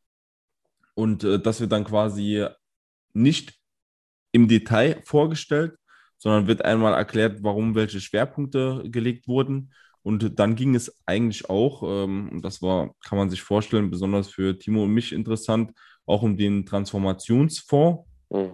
Und 0.94 1.25
äh, 1.25 1.38
das 1.40 1.61
wird 1.61 1.73
dann 1.73 1.85
quasi 1.85 2.46
nicht 3.12 3.55
im 4.33 4.49
Detail 4.49 5.01
vorgestellt, 5.05 5.77
sondern 6.20 6.46
wird 6.46 6.64
einmal 6.64 6.92
erklärt, 6.92 7.42
warum 7.42 7.74
welche 7.74 7.98
Schwerpunkte 7.98 8.83
gelegt 8.85 9.26
wurden. 9.26 9.72
Und 10.02 10.38
dann 10.38 10.54
ging 10.54 10.74
es 10.74 10.94
eigentlich 11.06 11.48
auch, 11.48 11.83
ähm, 11.83 12.28
und 12.30 12.44
das 12.44 12.61
war, 12.61 12.94
kann 13.02 13.16
man 13.16 13.30
sich 13.30 13.40
vorstellen, 13.42 13.90
besonders 13.90 14.28
für 14.28 14.59
Timo 14.59 14.85
und 14.85 14.92
mich 14.92 15.12
interessant, 15.12 15.72
auch 16.04 16.22
um 16.22 16.37
den 16.37 16.66
Transformationsfonds. 16.66 18.06
Mhm. 18.28 18.50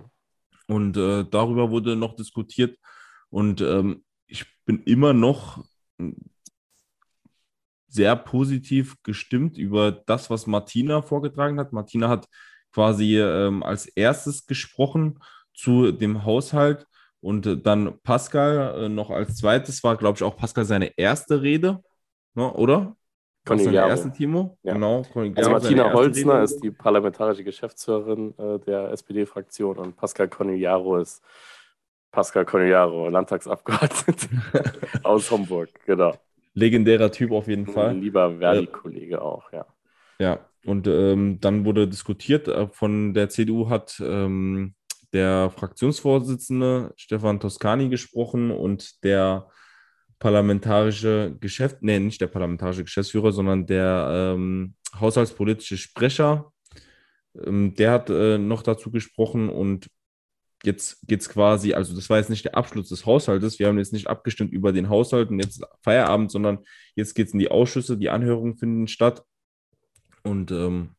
Und 0.68 0.96
äh, 0.96 1.24
darüber 1.28 1.70
wurde 1.70 1.96
noch 1.96 2.14
diskutiert. 2.14 2.78
Und 3.30 3.60
ähm, 3.60 4.04
ich 4.28 4.46
bin 4.64 4.82
immer 4.84 5.12
noch 5.12 5.64
sehr 7.88 8.14
positiv 8.14 9.02
gestimmt 9.02 9.58
über 9.58 9.90
das, 9.90 10.30
was 10.30 10.46
Martina 10.46 11.02
vorgetragen 11.02 11.58
hat. 11.58 11.72
Martina 11.72 12.08
hat 12.08 12.28
quasi 12.72 13.18
ähm, 13.18 13.64
als 13.64 13.86
erstes 13.86 14.46
gesprochen 14.46 15.18
zu 15.52 15.90
dem 15.90 16.24
Haushalt 16.24 16.86
und 17.26 17.44
äh, 17.44 17.56
dann 17.56 17.98
Pascal 18.04 18.84
äh, 18.84 18.88
noch 18.88 19.10
als 19.10 19.36
zweites 19.36 19.82
war, 19.82 19.96
glaube 19.96 20.16
ich, 20.16 20.22
auch 20.22 20.36
Pascal 20.36 20.64
seine 20.64 20.96
erste 20.96 21.42
Rede, 21.42 21.82
ne, 22.34 22.52
oder? 22.52 22.96
Conigliaro. 23.44 23.88
erste, 23.88 24.12
Timo? 24.12 24.56
Ja. 24.62 24.74
Genau. 24.74 24.98
Also 24.98 25.10
Conigliaro, 25.10 25.58
seine 25.58 25.60
Martina 25.60 25.92
Holzner 25.92 26.34
Rede. 26.34 26.44
ist 26.44 26.60
die 26.60 26.70
parlamentarische 26.70 27.42
Geschäftsführerin 27.42 28.32
äh, 28.38 28.60
der 28.60 28.92
SPD-Fraktion 28.92 29.76
und 29.76 29.96
Pascal 29.96 30.28
Conigliaro 30.28 30.98
ist 30.98 31.20
Pascal 32.12 32.44
Conigliaro, 32.44 33.08
Landtagsabgeordneter 33.08 34.28
aus 35.02 35.28
Homburg, 35.28 35.68
genau. 35.84 36.14
legendärer 36.54 37.10
Typ 37.10 37.32
auf 37.32 37.48
jeden 37.48 37.66
Ein 37.66 37.72
Fall. 37.72 37.96
lieber 37.98 38.38
Verdi-Kollege 38.38 39.20
auch, 39.20 39.52
ja. 39.52 39.66
Ja, 40.20 40.38
und 40.64 40.86
ähm, 40.86 41.38
dann 41.40 41.64
wurde 41.64 41.88
diskutiert, 41.88 42.46
äh, 42.46 42.68
von 42.68 43.14
der 43.14 43.28
CDU 43.30 43.68
hat 43.68 44.00
ähm, 44.00 44.76
der 45.16 45.50
Fraktionsvorsitzende 45.50 46.92
Stefan 46.96 47.40
Toscani 47.40 47.88
gesprochen 47.88 48.50
und 48.50 49.02
der 49.02 49.48
parlamentarische 50.18 51.34
Geschäft, 51.40 51.78
nee, 51.80 51.98
nicht 51.98 52.20
der 52.20 52.26
parlamentarische 52.26 52.84
Geschäftsführer, 52.84 53.32
sondern 53.32 53.66
der 53.66 54.34
ähm, 54.36 54.74
haushaltspolitische 55.00 55.78
Sprecher, 55.78 56.52
ähm, 57.46 57.74
der 57.74 57.92
hat 57.92 58.10
äh, 58.10 58.36
noch 58.36 58.62
dazu 58.62 58.90
gesprochen 58.90 59.48
und 59.48 59.88
jetzt 60.64 61.06
geht 61.06 61.22
es 61.22 61.30
quasi, 61.30 61.72
also 61.72 61.94
das 61.94 62.10
war 62.10 62.18
jetzt 62.18 62.30
nicht 62.30 62.44
der 62.44 62.56
Abschluss 62.56 62.90
des 62.90 63.06
Haushaltes, 63.06 63.58
wir 63.58 63.68
haben 63.68 63.78
jetzt 63.78 63.94
nicht 63.94 64.08
abgestimmt 64.08 64.52
über 64.52 64.72
den 64.72 64.90
Haushalt 64.90 65.30
und 65.30 65.40
jetzt 65.40 65.64
Feierabend, 65.82 66.30
sondern 66.30 66.58
jetzt 66.94 67.14
geht 67.14 67.28
es 67.28 67.32
in 67.32 67.38
die 67.38 67.50
Ausschüsse, 67.50 67.96
die 67.96 68.10
Anhörungen 68.10 68.58
finden 68.58 68.86
statt. 68.86 69.22
Und 70.22 70.50
ähm, 70.50 70.95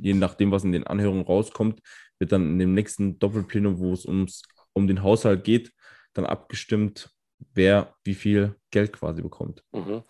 je 0.00 0.14
nachdem, 0.14 0.50
was 0.50 0.64
in 0.64 0.72
den 0.72 0.86
Anhörungen 0.86 1.24
rauskommt, 1.24 1.80
wird 2.18 2.32
dann 2.32 2.52
in 2.52 2.58
dem 2.58 2.74
nächsten 2.74 3.18
Doppelplenum, 3.18 3.78
wo 3.78 3.92
es 3.92 4.06
ums, 4.06 4.42
um 4.72 4.86
den 4.86 5.02
Haushalt 5.02 5.44
geht, 5.44 5.72
dann 6.14 6.26
abgestimmt, 6.26 7.10
wer 7.54 7.94
wie 8.04 8.14
viel 8.14 8.56
Geld 8.70 8.92
quasi 8.92 9.22
bekommt. 9.22 9.62
Mhm. 9.72 10.02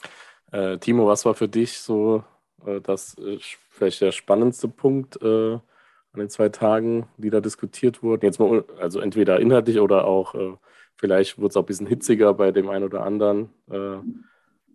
Äh, 0.53 0.79
Timo, 0.79 1.07
was 1.07 1.25
war 1.25 1.35
für 1.35 1.49
dich 1.49 1.79
so 1.79 2.25
äh, 2.65 2.81
das 2.81 3.17
äh, 3.19 3.39
vielleicht 3.71 4.01
der 4.01 4.13
spannendste 4.13 4.69
Punkt 4.69 5.21
äh, 5.21 5.55
an 5.55 6.21
den 6.21 6.31
zwei 6.31 6.49
Tagen, 6.49 7.09
die 7.17 7.31
da 7.31 7.41
diskutiert 7.41 8.03
wurden? 8.03 8.25
Jetzt 8.25 8.39
mal, 8.39 8.65
also 8.79 9.01
entweder 9.01 9.41
inhaltlich 9.41 9.81
oder 9.81 10.05
auch 10.05 10.35
äh, 10.35 10.57
vielleicht 10.97 11.39
wurde 11.39 11.49
es 11.49 11.57
auch 11.57 11.63
ein 11.63 11.67
bisschen 11.67 11.87
hitziger 11.87 12.33
bei 12.35 12.53
dem 12.53 12.69
einen 12.69 12.85
oder 12.85 13.05
anderen. 13.05 13.51
Äh, 13.69 13.99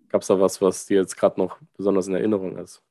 Gab 0.10 0.24
es 0.24 0.28
da 0.28 0.38
was, 0.42 0.62
was 0.62 0.86
dir 0.88 1.00
jetzt 1.00 1.16
gerade 1.16 1.40
noch 1.40 1.58
besonders 1.78 2.08
in 2.08 2.16
Erinnerung 2.16 2.58
ist? 2.58 2.84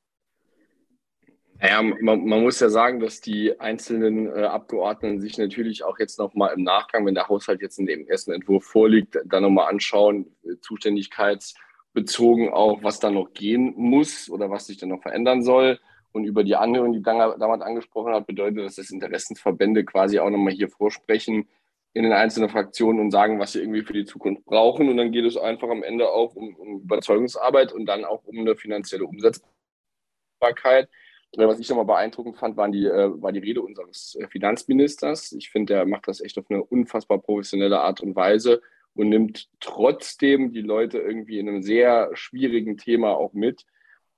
Naja, 1.60 1.82
man, 1.82 2.24
man 2.24 2.42
muss 2.42 2.58
ja 2.58 2.70
sagen, 2.70 3.00
dass 3.00 3.20
die 3.20 3.60
einzelnen 3.60 4.34
äh, 4.34 4.44
Abgeordneten 4.44 5.20
sich 5.20 5.36
natürlich 5.36 5.84
auch 5.84 5.98
jetzt 5.98 6.18
nochmal 6.18 6.54
im 6.54 6.64
Nachgang, 6.64 7.04
wenn 7.04 7.14
der 7.14 7.28
Haushalt 7.28 7.60
jetzt 7.60 7.78
in 7.78 7.84
dem 7.84 8.08
ersten 8.08 8.32
Entwurf 8.32 8.64
vorliegt, 8.64 9.18
dann 9.26 9.42
nochmal 9.42 9.68
anschauen, 9.68 10.34
äh, 10.42 10.56
zuständigkeitsbezogen 10.62 12.48
auch, 12.48 12.82
was 12.82 12.98
da 12.98 13.10
noch 13.10 13.34
gehen 13.34 13.74
muss 13.76 14.30
oder 14.30 14.50
was 14.50 14.68
sich 14.68 14.78
dann 14.78 14.88
noch 14.88 15.02
verändern 15.02 15.42
soll. 15.42 15.78
Und 16.12 16.24
über 16.24 16.44
die 16.44 16.56
Anhörung, 16.56 16.94
die 16.94 17.02
Danga 17.02 17.36
damals 17.38 17.60
angesprochen 17.60 18.14
hat, 18.14 18.26
bedeutet, 18.26 18.64
dass 18.64 18.76
das 18.76 18.90
Interessensverbände 18.90 19.84
quasi 19.84 20.18
auch 20.18 20.30
nochmal 20.30 20.54
hier 20.54 20.70
vorsprechen 20.70 21.46
in 21.92 22.04
den 22.04 22.12
einzelnen 22.12 22.48
Fraktionen 22.48 23.00
und 23.00 23.10
sagen, 23.10 23.38
was 23.38 23.52
sie 23.52 23.60
irgendwie 23.60 23.82
für 23.82 23.92
die 23.92 24.06
Zukunft 24.06 24.46
brauchen. 24.46 24.88
Und 24.88 24.96
dann 24.96 25.12
geht 25.12 25.26
es 25.26 25.36
einfach 25.36 25.68
am 25.68 25.82
Ende 25.82 26.08
auch 26.08 26.34
um, 26.36 26.54
um 26.56 26.80
Überzeugungsarbeit 26.80 27.72
und 27.72 27.84
dann 27.84 28.06
auch 28.06 28.24
um 28.24 28.38
eine 28.38 28.56
finanzielle 28.56 29.04
Umsetzbarkeit. 29.04 30.88
Was 31.36 31.60
ich 31.60 31.68
nochmal 31.68 31.84
beeindruckend 31.84 32.36
fand, 32.36 32.56
waren 32.56 32.72
die, 32.72 32.86
äh, 32.86 33.22
war 33.22 33.30
die 33.30 33.38
Rede 33.38 33.62
unseres 33.62 34.16
äh, 34.20 34.26
Finanzministers. 34.26 35.32
Ich 35.32 35.50
finde, 35.50 35.74
der 35.74 35.86
macht 35.86 36.08
das 36.08 36.20
echt 36.20 36.36
auf 36.38 36.46
eine 36.50 36.62
unfassbar 36.62 37.18
professionelle 37.18 37.80
Art 37.80 38.00
und 38.00 38.16
Weise 38.16 38.60
und 38.94 39.08
nimmt 39.08 39.48
trotzdem 39.60 40.52
die 40.52 40.62
Leute 40.62 40.98
irgendwie 40.98 41.38
in 41.38 41.48
einem 41.48 41.62
sehr 41.62 42.10
schwierigen 42.14 42.76
Thema 42.76 43.16
auch 43.16 43.32
mit, 43.32 43.64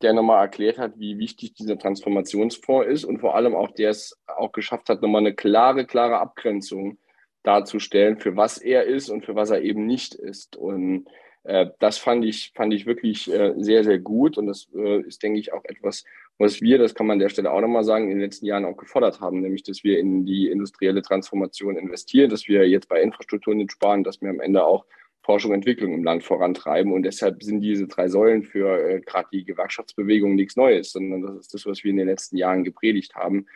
der 0.00 0.14
nochmal 0.14 0.42
erklärt 0.42 0.78
hat, 0.78 0.98
wie 0.98 1.18
wichtig 1.18 1.52
dieser 1.54 1.78
Transformationsfonds 1.78 2.88
ist 2.88 3.04
und 3.04 3.18
vor 3.18 3.36
allem 3.36 3.54
auch, 3.54 3.70
der 3.70 3.90
es 3.90 4.18
auch 4.26 4.52
geschafft 4.52 4.88
hat, 4.88 5.02
nochmal 5.02 5.20
eine 5.20 5.34
klare, 5.34 5.86
klare 5.86 6.18
Abgrenzung 6.18 6.98
darzustellen, 7.42 8.18
für 8.18 8.36
was 8.36 8.58
er 8.58 8.84
ist 8.84 9.10
und 9.10 9.24
für 9.24 9.34
was 9.34 9.50
er 9.50 9.62
eben 9.62 9.86
nicht 9.86 10.14
ist. 10.14 10.56
Und 10.56 11.06
das 11.44 11.98
fand 11.98 12.24
ich, 12.24 12.52
fand 12.54 12.72
ich 12.72 12.86
wirklich 12.86 13.32
äh, 13.32 13.54
sehr, 13.56 13.84
sehr 13.84 13.98
gut. 13.98 14.38
Und 14.38 14.46
das 14.46 14.68
äh, 14.74 15.00
ist, 15.00 15.22
denke 15.22 15.40
ich, 15.40 15.52
auch 15.52 15.64
etwas, 15.64 16.04
was 16.38 16.60
wir, 16.60 16.78
das 16.78 16.94
kann 16.94 17.06
man 17.06 17.14
an 17.16 17.20
der 17.20 17.28
Stelle 17.28 17.50
auch 17.50 17.60
nochmal 17.60 17.84
sagen, 17.84 18.04
in 18.04 18.10
den 18.10 18.20
letzten 18.20 18.46
Jahren 18.46 18.64
auch 18.64 18.76
gefordert 18.76 19.20
haben, 19.20 19.40
nämlich, 19.40 19.62
dass 19.62 19.84
wir 19.84 19.98
in 19.98 20.24
die 20.24 20.48
industrielle 20.48 21.02
Transformation 21.02 21.76
investieren, 21.76 22.30
dass 22.30 22.48
wir 22.48 22.68
jetzt 22.68 22.88
bei 22.88 23.00
Infrastruktur 23.02 23.54
nicht 23.54 23.72
sparen, 23.72 24.04
dass 24.04 24.20
wir 24.20 24.30
am 24.30 24.40
Ende 24.40 24.64
auch 24.64 24.84
Forschung 25.22 25.50
und 25.52 25.56
Entwicklung 25.56 25.94
im 25.94 26.04
Land 26.04 26.24
vorantreiben. 26.24 26.92
Und 26.92 27.04
deshalb 27.04 27.42
sind 27.42 27.60
diese 27.60 27.86
drei 27.86 28.08
Säulen 28.08 28.42
für 28.42 28.78
äh, 28.78 29.00
gerade 29.00 29.28
die 29.32 29.44
Gewerkschaftsbewegung 29.44 30.34
nichts 30.34 30.56
Neues, 30.56 30.92
sondern 30.92 31.22
das 31.22 31.36
ist 31.36 31.54
das, 31.54 31.66
was 31.66 31.84
wir 31.84 31.90
in 31.90 31.96
den 31.96 32.08
letzten 32.08 32.36
Jahren 32.36 32.64
gepredigt 32.64 33.14
haben. 33.14 33.46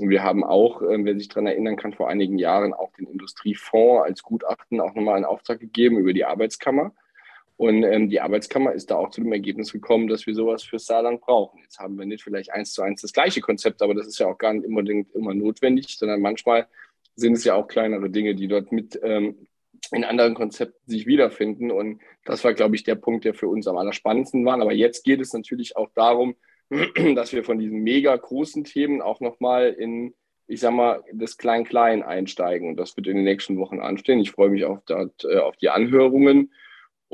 Und 0.00 0.10
wir 0.10 0.22
haben 0.22 0.44
auch, 0.44 0.82
äh, 0.82 1.02
wer 1.02 1.16
sich 1.16 1.28
daran 1.28 1.46
erinnern 1.46 1.76
kann, 1.76 1.92
vor 1.92 2.08
einigen 2.08 2.38
Jahren 2.38 2.74
auch 2.74 2.92
den 2.92 3.06
Industriefonds 3.06 4.04
als 4.04 4.22
Gutachten 4.22 4.80
auch 4.80 4.94
nochmal 4.94 5.16
einen 5.16 5.24
Auftrag 5.24 5.60
gegeben 5.60 5.98
über 5.98 6.12
die 6.12 6.24
Arbeitskammer. 6.24 6.92
Und 7.64 7.82
ähm, 7.82 8.10
die 8.10 8.20
Arbeitskammer 8.20 8.72
ist 8.72 8.90
da 8.90 8.96
auch 8.96 9.08
zu 9.08 9.22
dem 9.22 9.32
Ergebnis 9.32 9.72
gekommen, 9.72 10.06
dass 10.06 10.26
wir 10.26 10.34
sowas 10.34 10.62
für 10.62 10.78
Saarland 10.78 11.22
brauchen. 11.22 11.60
Jetzt 11.62 11.78
haben 11.78 11.98
wir 11.98 12.04
nicht 12.04 12.22
vielleicht 12.22 12.52
eins 12.52 12.74
zu 12.74 12.82
eins 12.82 13.00
das 13.00 13.14
gleiche 13.14 13.40
Konzept, 13.40 13.80
aber 13.80 13.94
das 13.94 14.06
ist 14.06 14.18
ja 14.18 14.26
auch 14.26 14.36
gar 14.36 14.52
nicht 14.52 14.66
unbedingt 14.66 15.14
immer 15.14 15.32
notwendig, 15.32 15.96
sondern 15.96 16.20
manchmal 16.20 16.66
sind 17.16 17.32
es 17.32 17.44
ja 17.44 17.54
auch 17.54 17.66
kleinere 17.66 18.10
Dinge, 18.10 18.34
die 18.34 18.48
dort 18.48 18.70
mit 18.70 19.00
ähm, 19.02 19.46
in 19.92 20.04
anderen 20.04 20.34
Konzepten 20.34 20.78
sich 20.90 21.06
wiederfinden. 21.06 21.70
Und 21.70 22.02
das 22.26 22.44
war, 22.44 22.52
glaube 22.52 22.76
ich, 22.76 22.84
der 22.84 22.96
Punkt, 22.96 23.24
der 23.24 23.32
für 23.32 23.48
uns 23.48 23.66
am 23.66 23.78
allerspannendsten 23.78 24.44
war. 24.44 24.60
Aber 24.60 24.74
jetzt 24.74 25.02
geht 25.02 25.22
es 25.22 25.32
natürlich 25.32 25.74
auch 25.74 25.88
darum, 25.94 26.36
dass 27.14 27.32
wir 27.32 27.44
von 27.44 27.58
diesen 27.58 27.78
mega 27.78 28.14
großen 28.14 28.64
Themen 28.64 29.00
auch 29.00 29.20
nochmal 29.20 29.72
in, 29.72 30.12
ich 30.48 30.60
sag 30.60 30.74
mal, 30.74 31.02
das 31.14 31.38
Klein-Klein 31.38 32.02
einsteigen. 32.02 32.68
Und 32.68 32.76
das 32.76 32.94
wird 32.98 33.06
in 33.06 33.16
den 33.16 33.24
nächsten 33.24 33.56
Wochen 33.56 33.80
anstehen. 33.80 34.20
Ich 34.20 34.32
freue 34.32 34.50
mich 34.50 34.66
auf, 34.66 34.80
dort, 34.84 35.24
äh, 35.24 35.38
auf 35.38 35.56
die 35.56 35.70
Anhörungen. 35.70 36.50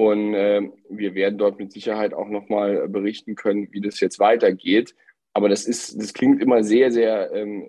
Und 0.00 0.32
äh, 0.32 0.62
wir 0.88 1.14
werden 1.14 1.36
dort 1.36 1.58
mit 1.58 1.72
Sicherheit 1.72 2.14
auch 2.14 2.30
nochmal 2.30 2.88
berichten 2.88 3.34
können, 3.34 3.68
wie 3.70 3.82
das 3.82 4.00
jetzt 4.00 4.18
weitergeht. 4.18 4.94
Aber 5.34 5.50
das 5.50 5.66
ist, 5.66 6.00
das 6.00 6.14
klingt 6.14 6.40
immer 6.40 6.64
sehr, 6.64 6.90
sehr 6.90 7.30
ähm, 7.34 7.66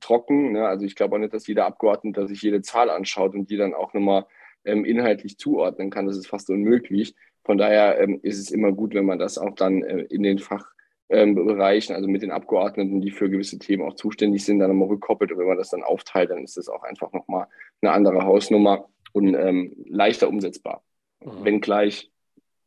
trocken. 0.00 0.52
Ne? 0.52 0.66
Also 0.66 0.86
ich 0.86 0.94
glaube 0.96 1.14
auch 1.14 1.18
nicht, 1.18 1.34
dass 1.34 1.46
jeder 1.46 1.66
Abgeordnete 1.66 2.26
sich 2.26 2.40
jede 2.40 2.62
Zahl 2.62 2.88
anschaut 2.88 3.34
und 3.34 3.50
die 3.50 3.58
dann 3.58 3.74
auch 3.74 3.92
nochmal 3.92 4.24
ähm, 4.64 4.86
inhaltlich 4.86 5.36
zuordnen 5.36 5.90
kann. 5.90 6.06
Das 6.06 6.16
ist 6.16 6.26
fast 6.26 6.48
unmöglich. 6.48 7.14
Von 7.44 7.58
daher 7.58 8.00
ähm, 8.00 8.18
ist 8.22 8.38
es 8.38 8.50
immer 8.50 8.72
gut, 8.72 8.94
wenn 8.94 9.04
man 9.04 9.18
das 9.18 9.36
auch 9.36 9.54
dann 9.54 9.82
äh, 9.82 10.04
in 10.04 10.22
den 10.22 10.38
Fachbereichen, 10.38 11.94
also 11.94 12.08
mit 12.08 12.22
den 12.22 12.32
Abgeordneten, 12.32 13.02
die 13.02 13.10
für 13.10 13.28
gewisse 13.28 13.58
Themen 13.58 13.82
auch 13.82 13.94
zuständig 13.96 14.42
sind, 14.42 14.58
dann 14.58 14.70
nochmal 14.70 14.88
rückkoppelt. 14.88 15.32
Und 15.32 15.38
wenn 15.38 15.48
man 15.48 15.58
das 15.58 15.68
dann 15.68 15.82
aufteilt, 15.82 16.30
dann 16.30 16.44
ist 16.44 16.56
das 16.56 16.70
auch 16.70 16.82
einfach 16.82 17.12
nochmal 17.12 17.46
eine 17.82 17.92
andere 17.92 18.24
Hausnummer 18.24 18.88
und 19.12 19.34
ähm, 19.34 19.76
leichter 19.86 20.30
umsetzbar. 20.30 20.82
Mhm. 21.24 21.44
Wenngleich 21.44 22.12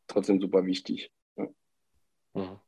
trotzdem 0.07 0.41
super 0.41 0.65
wichtig. 0.65 1.11
Mhm. 2.33 2.59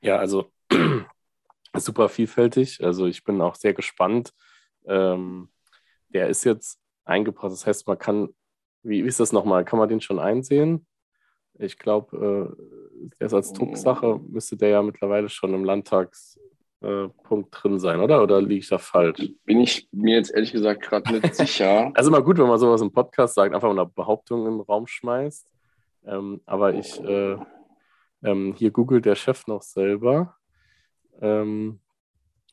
Ja, 0.00 0.16
also 0.16 0.52
super 1.76 2.08
vielfältig. 2.08 2.82
Also 2.82 3.06
ich 3.06 3.24
bin 3.24 3.40
auch 3.40 3.54
sehr 3.54 3.74
gespannt. 3.74 4.32
Ähm, 4.86 5.50
der 6.08 6.28
ist 6.28 6.44
jetzt 6.44 6.80
eingebracht. 7.04 7.52
Das 7.52 7.66
heißt, 7.66 7.86
man 7.86 7.98
kann, 7.98 8.34
wie, 8.82 9.04
wie 9.04 9.08
ist 9.08 9.20
das 9.20 9.32
nochmal? 9.32 9.64
Kann 9.64 9.78
man 9.78 9.88
den 9.88 10.00
schon 10.00 10.18
einsehen? 10.18 10.86
Ich 11.54 11.78
glaube, 11.78 12.56
äh, 12.58 13.10
der 13.18 13.26
ist 13.26 13.34
als 13.34 13.52
Drucksache, 13.52 14.18
müsste 14.28 14.56
der 14.56 14.70
ja 14.70 14.82
mittlerweile 14.82 15.28
schon 15.28 15.52
im 15.52 15.64
Landtags, 15.64 16.38
Punkt 16.80 17.48
drin 17.52 17.78
sein, 17.78 18.00
oder? 18.00 18.22
Oder 18.22 18.40
liege 18.40 18.60
ich 18.60 18.68
da 18.68 18.78
falsch? 18.78 19.32
Bin 19.44 19.60
ich 19.60 19.88
mir 19.92 20.16
jetzt 20.16 20.32
ehrlich 20.32 20.52
gesagt 20.52 20.82
gerade 20.82 21.12
nicht 21.12 21.34
sicher. 21.34 21.90
Also 21.94 22.10
immer 22.10 22.22
gut, 22.22 22.38
wenn 22.38 22.48
man 22.48 22.58
sowas 22.58 22.80
im 22.80 22.92
Podcast 22.92 23.34
sagt, 23.34 23.54
einfach 23.54 23.68
mal 23.68 23.82
eine 23.82 23.90
Behauptung 23.90 24.46
in 24.46 24.52
den 24.52 24.60
Raum 24.60 24.86
schmeißt. 24.86 25.46
Ähm, 26.06 26.40
aber 26.46 26.74
ich, 26.74 26.98
äh, 27.02 27.36
ähm, 28.22 28.54
hier 28.56 28.70
googelt 28.70 29.04
der 29.04 29.14
Chef 29.14 29.46
noch 29.46 29.62
selber. 29.62 30.36
Ähm, 31.20 31.80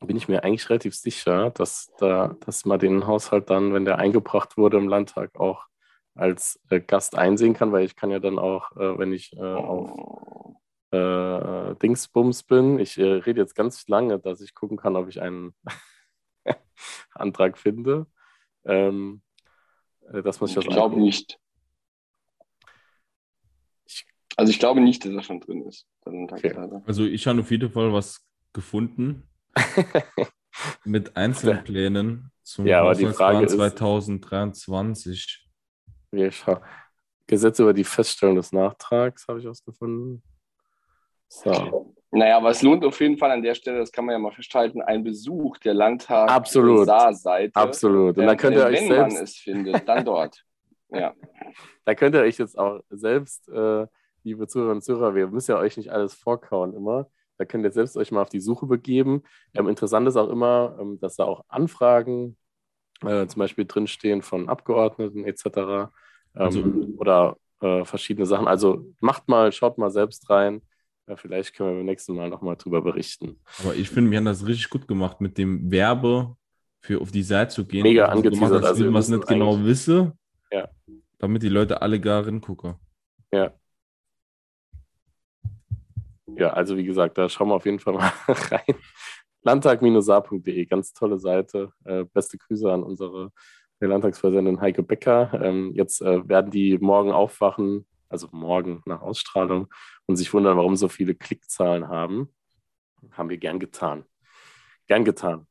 bin 0.00 0.16
ich 0.16 0.28
mir 0.28 0.44
eigentlich 0.44 0.68
relativ 0.70 0.94
sicher, 0.94 1.50
dass, 1.50 1.90
da, 1.98 2.36
dass 2.44 2.64
man 2.64 2.78
den 2.78 3.06
Haushalt 3.06 3.50
dann, 3.50 3.74
wenn 3.74 3.84
der 3.84 3.98
eingebracht 3.98 4.56
wurde 4.56 4.76
im 4.76 4.88
Landtag, 4.88 5.38
auch 5.40 5.66
als 6.14 6.60
äh, 6.70 6.80
Gast 6.80 7.16
einsehen 7.16 7.54
kann, 7.54 7.72
weil 7.72 7.84
ich 7.84 7.96
kann 7.96 8.10
ja 8.10 8.18
dann 8.18 8.38
auch, 8.38 8.72
äh, 8.72 8.98
wenn 8.98 9.12
ich 9.12 9.36
äh, 9.36 9.40
auf 9.40 10.54
äh, 10.90 11.74
Dingsbums 11.76 12.42
bin, 12.44 12.78
ich 12.78 12.96
äh, 12.98 13.04
rede 13.04 13.40
jetzt 13.40 13.54
ganz 13.54 13.86
lange, 13.88 14.18
dass 14.18 14.40
ich 14.40 14.54
gucken 14.54 14.76
kann, 14.76 14.96
ob 14.96 15.08
ich 15.08 15.20
einen 15.20 15.54
Antrag 17.14 17.58
finde. 17.58 18.06
Ähm, 18.64 19.22
äh, 20.12 20.22
dass 20.22 20.40
man 20.40 20.48
sich 20.48 20.56
Ich 20.56 20.64
das 20.64 20.72
glaube 20.74 20.94
anguckt. 20.96 21.02
nicht. 21.04 21.38
Also 24.36 24.50
ich 24.50 24.58
glaube 24.58 24.80
nicht, 24.80 25.04
dass 25.04 25.12
er 25.12 25.22
schon 25.22 25.40
drin 25.40 25.66
ist. 25.66 25.86
Landtagsleiter. 26.04 26.82
Also 26.86 27.04
ich 27.04 27.26
habe 27.26 27.40
auf 27.40 27.50
jeden 27.50 27.70
Fall 27.72 27.92
was 27.92 28.24
gefunden 28.52 29.28
mit 30.84 31.16
Einzelplänen 31.16 32.30
zum 32.42 32.66
Ja, 32.66 32.80
aber 32.82 32.94
die 32.94 33.06
Frage 33.06 33.44
ist- 33.46 33.52
2023. 33.56 35.48
Wir 36.10 36.32
scha- 36.32 36.62
Gesetz 37.26 37.58
über 37.58 37.74
die 37.74 37.84
Feststellung 37.84 38.36
des 38.36 38.52
Nachtrags 38.52 39.26
habe 39.28 39.40
ich 39.40 39.48
ausgefunden. 39.48 40.22
So. 41.28 41.94
Naja, 42.10 42.38
aber 42.38 42.50
es 42.50 42.62
lohnt 42.62 42.84
auf 42.84 42.98
jeden 43.00 43.18
Fall 43.18 43.30
an 43.30 43.42
der 43.42 43.54
Stelle, 43.54 43.78
das 43.78 43.92
kann 43.92 44.06
man 44.06 44.14
ja 44.14 44.18
mal 44.18 44.32
festhalten, 44.32 44.80
ein 44.80 45.04
Besuch 45.04 45.58
der 45.58 45.74
Landtag 45.74 46.30
Absolut. 46.30 46.86
Saar-Seite. 46.86 47.54
Absolut. 47.54 48.16
Und 48.16 48.26
da 48.26 48.34
könnt 48.34 48.56
ihr 48.56 48.64
euch 48.64 48.88
wenn 48.88 48.96
man 48.96 49.10
selbst, 49.10 49.36
es 49.36 49.36
findet, 49.36 49.88
dann 49.88 50.04
dort. 50.04 50.42
Ja. 50.90 51.12
da 51.84 51.94
könnt 51.94 52.14
ihr 52.14 52.22
euch 52.22 52.38
jetzt 52.38 52.58
auch 52.58 52.80
selbst, 52.88 53.46
äh, 53.50 53.86
liebe 54.22 54.46
Zuhörer 54.46 54.70
und 54.72 54.82
Zuhörer, 54.82 55.14
wir 55.14 55.26
müssen 55.28 55.50
ja 55.50 55.58
euch 55.58 55.76
nicht 55.76 55.90
alles 55.90 56.14
vorkauen 56.14 56.72
immer. 56.72 57.10
Da 57.36 57.44
könnt 57.44 57.64
ihr 57.64 57.70
selbst 57.70 57.98
euch 57.98 58.10
mal 58.10 58.22
auf 58.22 58.30
die 58.30 58.40
Suche 58.40 58.64
begeben. 58.64 59.22
Ähm, 59.54 59.68
interessant 59.68 60.08
ist 60.08 60.16
auch 60.16 60.30
immer, 60.30 60.78
ähm, 60.80 60.98
dass 60.98 61.16
da 61.16 61.24
auch 61.24 61.44
Anfragen 61.48 62.38
äh, 63.04 63.26
zum 63.26 63.40
Beispiel 63.40 63.66
drinstehen 63.66 64.22
von 64.22 64.48
Abgeordneten 64.48 65.26
etc. 65.26 65.44
Ähm, 65.46 65.88
Also- 66.32 66.64
oder 66.96 67.36
äh, 67.60 67.84
verschiedene 67.84 68.24
Sachen. 68.24 68.48
Also 68.48 68.86
macht 69.00 69.28
mal, 69.28 69.52
schaut 69.52 69.76
mal 69.76 69.90
selbst 69.90 70.30
rein. 70.30 70.62
Ja, 71.08 71.16
vielleicht 71.16 71.54
können 71.54 71.70
wir 71.70 71.76
beim 71.76 71.86
nächsten 71.86 72.14
Mal 72.14 72.28
nochmal 72.28 72.56
drüber 72.56 72.82
berichten. 72.82 73.40
Aber 73.60 73.74
ich 73.74 73.88
finde, 73.88 74.10
wir 74.10 74.18
haben 74.18 74.26
das 74.26 74.46
richtig 74.46 74.68
gut 74.68 74.86
gemacht, 74.86 75.20
mit 75.20 75.38
dem 75.38 75.70
Werbe 75.70 76.36
für 76.80 77.00
auf 77.00 77.10
die 77.10 77.22
Seite 77.22 77.54
zu 77.54 77.66
gehen. 77.66 77.82
Mega 77.82 78.04
gemacht, 78.04 78.26
angeteasert, 78.26 78.56
als 78.58 78.66
also 78.66 78.84
man 78.84 79.00
es 79.00 79.08
müssen 79.08 79.18
nicht 79.18 79.28
genau 79.28 79.64
wisse. 79.64 80.12
Ja. 80.52 80.68
Damit 81.18 81.42
die 81.42 81.48
Leute 81.48 81.80
alle 81.80 81.98
gar 81.98 82.24
hingucken. 82.24 82.74
Ja, 86.38 86.50
also 86.50 86.76
wie 86.76 86.84
gesagt, 86.84 87.18
da 87.18 87.28
schauen 87.28 87.48
wir 87.48 87.54
auf 87.54 87.64
jeden 87.64 87.80
Fall 87.80 87.94
mal 87.94 88.12
rein. 88.28 88.76
Landtag-saar.de, 89.42 90.66
ganz 90.66 90.92
tolle 90.92 91.18
Seite. 91.18 91.72
Äh, 91.84 92.04
beste 92.04 92.38
Grüße 92.38 92.70
an 92.70 92.82
unsere 92.84 93.32
Landtagspräsidentin 93.80 94.60
Heike 94.60 94.82
Becker. 94.82 95.40
Ähm, 95.42 95.72
jetzt 95.74 96.00
äh, 96.00 96.28
werden 96.28 96.50
die 96.50 96.78
morgen 96.78 97.10
aufwachen, 97.10 97.86
also 98.08 98.28
morgen 98.32 98.82
nach 98.86 99.02
Ausstrahlung, 99.02 99.68
und 100.06 100.16
sich 100.16 100.32
wundern, 100.32 100.56
warum 100.56 100.76
so 100.76 100.88
viele 100.88 101.14
Klickzahlen 101.14 101.88
haben. 101.88 102.32
Haben 103.12 103.28
wir 103.28 103.38
gern 103.38 103.60
getan. 103.60 104.04
Gern 104.86 105.04
getan. 105.04 105.46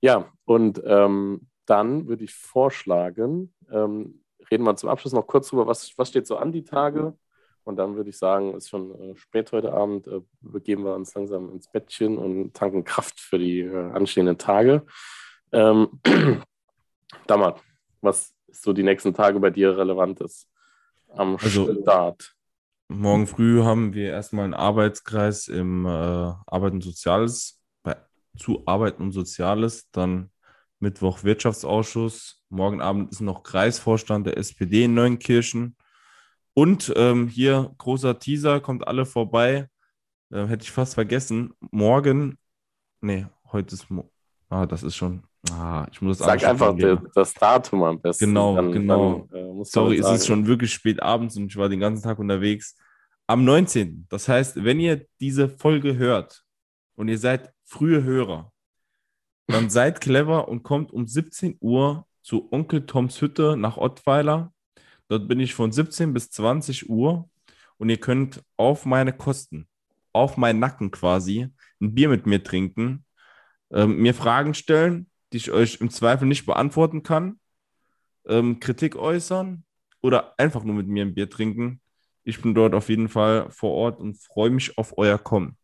Ja, 0.00 0.32
und 0.44 0.82
ähm, 0.84 1.48
dann 1.66 2.06
würde 2.06 2.24
ich 2.24 2.34
vorschlagen, 2.34 3.54
ähm, 3.70 4.22
reden 4.50 4.64
wir 4.64 4.76
zum 4.76 4.88
Abschluss 4.88 5.12
noch 5.12 5.26
kurz 5.26 5.48
drüber, 5.48 5.66
was, 5.66 5.92
was 5.96 6.08
steht 6.08 6.26
so 6.26 6.36
an 6.36 6.52
die 6.52 6.64
Tage. 6.64 7.16
Und 7.64 7.76
dann 7.76 7.96
würde 7.96 8.10
ich 8.10 8.18
sagen, 8.18 8.50
es 8.50 8.64
ist 8.64 8.70
schon 8.70 8.94
äh, 8.94 9.16
spät 9.16 9.50
heute 9.50 9.72
Abend, 9.72 10.06
äh, 10.06 10.20
begeben 10.40 10.84
wir 10.84 10.94
uns 10.94 11.12
langsam 11.14 11.50
ins 11.50 11.68
Bettchen 11.68 12.16
und 12.16 12.54
tanken 12.54 12.84
Kraft 12.84 13.18
für 13.18 13.38
die 13.38 13.60
äh, 13.60 13.90
anstehenden 13.90 14.38
Tage. 14.38 14.86
Ähm, 15.50 16.00
Dammert, 17.26 17.60
was 18.00 18.32
ist 18.46 18.62
so 18.62 18.72
die 18.72 18.84
nächsten 18.84 19.12
Tage 19.14 19.40
bei 19.40 19.50
dir 19.50 19.76
Relevantes 19.76 20.48
am 21.16 21.36
Also- 21.36 21.74
Start? 21.82 22.32
Morgen 22.88 23.26
früh 23.26 23.64
haben 23.64 23.94
wir 23.94 24.10
erstmal 24.10 24.44
einen 24.44 24.54
Arbeitskreis 24.54 25.48
im 25.48 25.86
äh, 25.86 25.88
Arbeit 25.88 26.72
und 26.72 26.82
Soziales, 26.82 27.60
bei, 27.82 27.96
zu 28.38 28.62
Arbeit 28.64 29.00
und 29.00 29.10
Soziales, 29.10 29.90
dann 29.90 30.30
Mittwoch 30.78 31.24
Wirtschaftsausschuss, 31.24 32.44
morgen 32.48 32.80
Abend 32.80 33.10
ist 33.10 33.20
noch 33.20 33.42
Kreisvorstand 33.42 34.26
der 34.26 34.36
SPD 34.36 34.84
in 34.84 34.94
Neunkirchen 34.94 35.76
und 36.54 36.92
ähm, 36.96 37.26
hier 37.26 37.74
großer 37.78 38.18
Teaser, 38.18 38.60
kommt 38.60 38.86
alle 38.86 39.04
vorbei, 39.04 39.68
äh, 40.30 40.46
hätte 40.46 40.62
ich 40.62 40.70
fast 40.70 40.94
vergessen, 40.94 41.54
morgen, 41.72 42.38
nee, 43.00 43.26
heute 43.52 43.74
ist, 43.74 43.88
ah, 44.48 44.64
das 44.66 44.82
ist 44.82 44.94
schon, 44.94 45.24
ah, 45.50 45.86
ich 45.90 46.00
muss 46.02 46.18
das 46.18 46.26
Sag 46.26 46.44
einfach 46.44 46.74
das 47.14 47.34
Datum 47.34 47.82
am 47.82 48.00
besten. 48.00 48.26
Genau, 48.26 48.54
genau. 48.70 49.28
äh, 49.32 49.42
muss 49.42 49.42
man 49.42 49.45
Sorry, 49.64 49.96
es 49.96 50.02
sagen. 50.02 50.16
ist 50.16 50.26
schon 50.26 50.46
wirklich 50.46 50.72
spät 50.72 51.02
abends 51.02 51.36
und 51.36 51.46
ich 51.46 51.56
war 51.56 51.68
den 51.68 51.80
ganzen 51.80 52.02
Tag 52.02 52.18
unterwegs. 52.18 52.76
Am 53.26 53.44
19. 53.44 54.06
Das 54.08 54.28
heißt, 54.28 54.64
wenn 54.64 54.78
ihr 54.80 55.06
diese 55.20 55.48
Folge 55.48 55.96
hört 55.96 56.44
und 56.94 57.08
ihr 57.08 57.18
seid 57.18 57.52
frühe 57.64 58.02
Hörer, 58.02 58.52
dann 59.46 59.70
seid 59.70 60.00
clever 60.00 60.48
und 60.48 60.62
kommt 60.62 60.92
um 60.92 61.06
17 61.06 61.56
Uhr 61.60 62.06
zu 62.22 62.52
Onkel 62.52 62.86
Toms 62.86 63.20
Hütte 63.20 63.56
nach 63.56 63.76
Ottweiler. 63.76 64.52
Dort 65.08 65.28
bin 65.28 65.40
ich 65.40 65.54
von 65.54 65.72
17 65.72 66.12
bis 66.12 66.30
20 66.30 66.88
Uhr 66.88 67.28
und 67.78 67.88
ihr 67.88 67.98
könnt 67.98 68.42
auf 68.56 68.84
meine 68.84 69.12
Kosten, 69.12 69.68
auf 70.12 70.36
meinen 70.36 70.58
Nacken 70.58 70.90
quasi, 70.90 71.48
ein 71.80 71.94
Bier 71.94 72.08
mit 72.08 72.26
mir 72.26 72.42
trinken, 72.42 73.04
ähm, 73.70 73.98
mir 73.98 74.14
Fragen 74.14 74.54
stellen, 74.54 75.08
die 75.32 75.36
ich 75.38 75.50
euch 75.50 75.80
im 75.80 75.90
Zweifel 75.90 76.26
nicht 76.26 76.46
beantworten 76.46 77.02
kann 77.02 77.38
ähm, 78.28 78.60
Kritik 78.60 78.96
äußern 78.96 79.64
oder 80.02 80.34
einfach 80.38 80.64
nur 80.64 80.74
mit 80.74 80.88
mir 80.88 81.04
ein 81.04 81.14
Bier 81.14 81.28
trinken. 81.30 81.80
Ich 82.24 82.42
bin 82.42 82.54
dort 82.54 82.74
auf 82.74 82.88
jeden 82.88 83.08
Fall 83.08 83.50
vor 83.50 83.72
Ort 83.72 84.00
und 84.00 84.16
freue 84.16 84.50
mich 84.50 84.76
auf 84.78 84.98
euer 84.98 85.18
Kommen. 85.18 85.56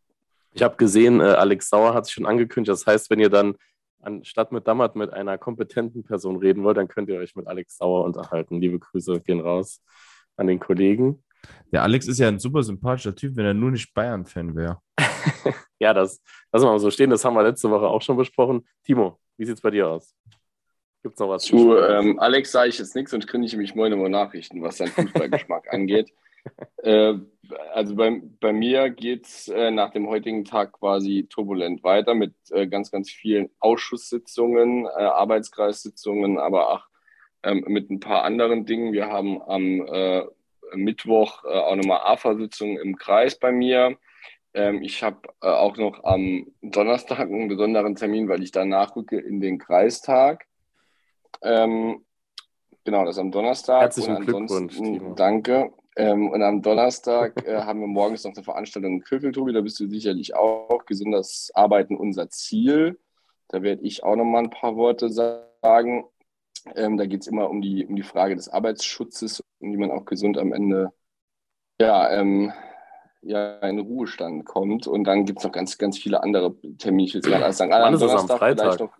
Ich 0.55 0.63
habe 0.63 0.77
gesehen, 0.77 1.21
äh, 1.21 1.25
Alex 1.25 1.69
Sauer 1.69 1.95
hat 1.95 2.07
sich 2.07 2.15
schon 2.15 2.27
angekündigt. 2.27 2.73
Das 2.73 2.87
heißt, 2.87 3.11
wenn 3.11 3.21
ihr 3.21 3.31
dann 3.31 3.57
anstatt 4.01 4.53
mit 4.53 4.67
Dammert 4.67 4.97
mit 4.97 5.13
einer 5.13 5.39
kompetenten 5.39 6.05
Person 6.05 6.37
reden 6.37 6.63
wollt, 6.65 6.77
dann 6.77 6.89
könnt 6.89 7.09
ihr 7.09 7.19
euch 7.19 7.35
mit 7.35 7.47
Alex 7.47 7.79
Sauer 7.79 8.05
unterhalten. 8.05 8.61
Liebe 8.61 8.79
Grüße 8.79 9.21
gehen 9.21 9.41
raus 9.41 9.83
an 10.37 10.47
den 10.47 10.61
Kollegen. 10.61 11.23
Der 11.73 11.83
Alex 11.83 12.07
ist 12.07 12.19
ja 12.19 12.29
ein 12.29 12.39
super 12.39 12.63
sympathischer 12.63 13.15
Typ, 13.15 13.37
wenn 13.37 13.47
er 13.47 13.55
nur 13.55 13.71
nicht 13.71 13.93
Bayern-Fan 13.95 14.55
wäre. 14.55 14.79
Ja, 15.83 15.93
das 15.93 16.23
lassen 16.53 16.67
wir 16.67 16.71
mal 16.71 16.79
so 16.79 16.93
stehen. 16.93 17.11
Das 17.11 17.25
haben 17.25 17.35
wir 17.35 17.43
letzte 17.43 17.69
Woche 17.69 17.89
auch 17.89 18.01
schon 18.01 18.17
besprochen. 18.17 18.65
Timo, 18.85 19.19
wie 19.37 19.45
sieht 19.45 19.57
es 19.57 19.61
bei 19.61 19.71
dir 19.73 19.89
aus? 19.89 20.15
Gibt 21.03 21.15
es 21.15 21.21
noch 21.21 21.29
was? 21.29 21.43
Zu 21.43 21.77
ähm, 21.77 22.19
Alex 22.21 22.53
sage 22.53 22.69
ich 22.69 22.79
jetzt 22.79 22.95
nichts 22.95 23.13
und 23.13 23.27
kriege 23.27 23.45
ich 23.45 23.57
mich 23.57 23.75
morgen 23.75 23.93
immer 23.93 24.09
Nachrichten, 24.09 24.63
was 24.63 24.79
seinen 24.79 24.93
Fußballgeschmack 24.93 25.67
angeht. 25.73 26.13
Äh, 26.83 27.15
also 27.73 27.97
bei, 27.97 28.23
bei 28.41 28.53
mir 28.53 28.91
geht 28.91 29.27
es 29.27 29.49
äh, 29.49 29.71
nach 29.71 29.91
dem 29.91 30.09
heutigen 30.09 30.45
Tag 30.45 30.73
quasi 30.73 31.27
turbulent 31.29 31.83
weiter 31.83 32.15
mit 32.15 32.35
äh, 32.51 32.67
ganz, 32.67 32.91
ganz 32.91 33.11
vielen 33.11 33.51
Ausschusssitzungen, 33.59 34.87
äh, 34.87 34.89
Arbeitskreissitzungen, 34.89 36.39
aber 36.39 36.71
auch 36.71 36.87
ähm, 37.43 37.65
mit 37.67 37.91
ein 37.91 38.01
paar 38.01 38.25
anderen 38.25 38.65
Dingen. 38.65 38.93
Wir 38.93 39.09
haben 39.09 39.43
am 39.43 39.87
äh, 39.87 40.23
Mittwoch 40.75 41.45
äh, 41.45 41.49
auch 41.49 41.77
nochmal 41.77 42.01
AFA-Sitzungen 42.05 42.79
im 42.79 42.97
Kreis 42.97 43.39
bei 43.39 43.51
mir. 43.51 43.97
Ähm, 44.55 44.83
ich 44.83 45.03
habe 45.03 45.29
auch 45.41 45.77
noch 45.77 46.05
am 46.05 46.47
Donnerstag 46.63 47.21
einen 47.21 47.49
besonderen 47.49 47.97
Termin, 47.97 48.29
weil 48.29 48.43
ich 48.43 48.53
da 48.53 48.65
nachrücke 48.65 49.19
in 49.19 49.41
den 49.41 49.59
Kreistag. 49.59 50.47
Ähm, 51.43 52.05
genau, 52.85 53.05
das 53.05 53.19
am 53.19 53.31
Donnerstag. 53.31 53.83
Herzlichen 53.83 54.17
Und 54.17 54.27
Glückwunsch, 54.27 54.77
Timo. 54.77 55.15
Danke. 55.15 55.73
Ähm, 55.97 56.31
und 56.31 56.43
am 56.43 56.63
Donnerstag 56.63 57.47
äh, 57.47 57.63
haben 57.63 57.81
wir 57.81 57.87
morgens 57.87 58.25
noch 58.25 58.35
eine 58.35 58.43
Veranstaltung 58.43 58.95
in 58.95 59.01
Kökeltobi, 59.03 59.53
da 59.53 59.61
bist 59.61 59.79
du 59.79 59.87
sicherlich 59.89 60.35
auch. 60.35 60.85
Gesundes 60.87 61.51
Arbeiten 61.55 61.97
unser 61.97 62.31
Ziel. 62.31 62.99
Da 63.49 63.63
werde 63.63 63.83
ich 63.83 64.03
auch 64.03 64.17
nochmal 64.17 64.45
ein 64.45 64.51
paar 64.51 64.77
Worte 64.77 65.11
sagen. 65.11 66.05
Ähm, 66.75 66.97
da 66.97 67.07
geht 67.07 67.23
es 67.23 67.27
immer 67.27 67.51
um 67.51 67.61
die, 67.61 67.85
um 67.85 67.97
die 67.97 68.03
Frage 68.03 68.37
des 68.37 68.49
Arbeitsschutzes 68.49 69.43
und 69.59 69.73
wie 69.73 69.77
man 69.77 69.91
auch 69.91 70.05
gesund 70.07 70.39
am 70.39 70.53
Ende 70.53 70.93
ja, 71.81 72.11
ähm, 72.11 72.53
ja, 73.21 73.59
in 73.59 73.79
Ruhestand 73.79 74.45
kommt. 74.47 74.87
Und 74.87 75.05
dann 75.05 75.25
gibt 75.25 75.41
es 75.41 75.45
noch 75.45 75.53
ganz, 75.53 75.77
ganz 75.77 75.99
viele 75.99 76.23
andere 76.23 76.55
Termine. 76.79 77.07
Ich 77.07 77.15
will 77.15 77.21
jetzt 77.21 77.29
gerade 77.29 77.45
alles 77.45 77.59
sagen. 77.59 77.73
Wann 77.73 77.95
ist 77.95 78.03
es 78.03 78.13
am 78.13 78.29
Freitag? 78.29 78.61
vielleicht 78.61 78.81
noch 78.81 78.99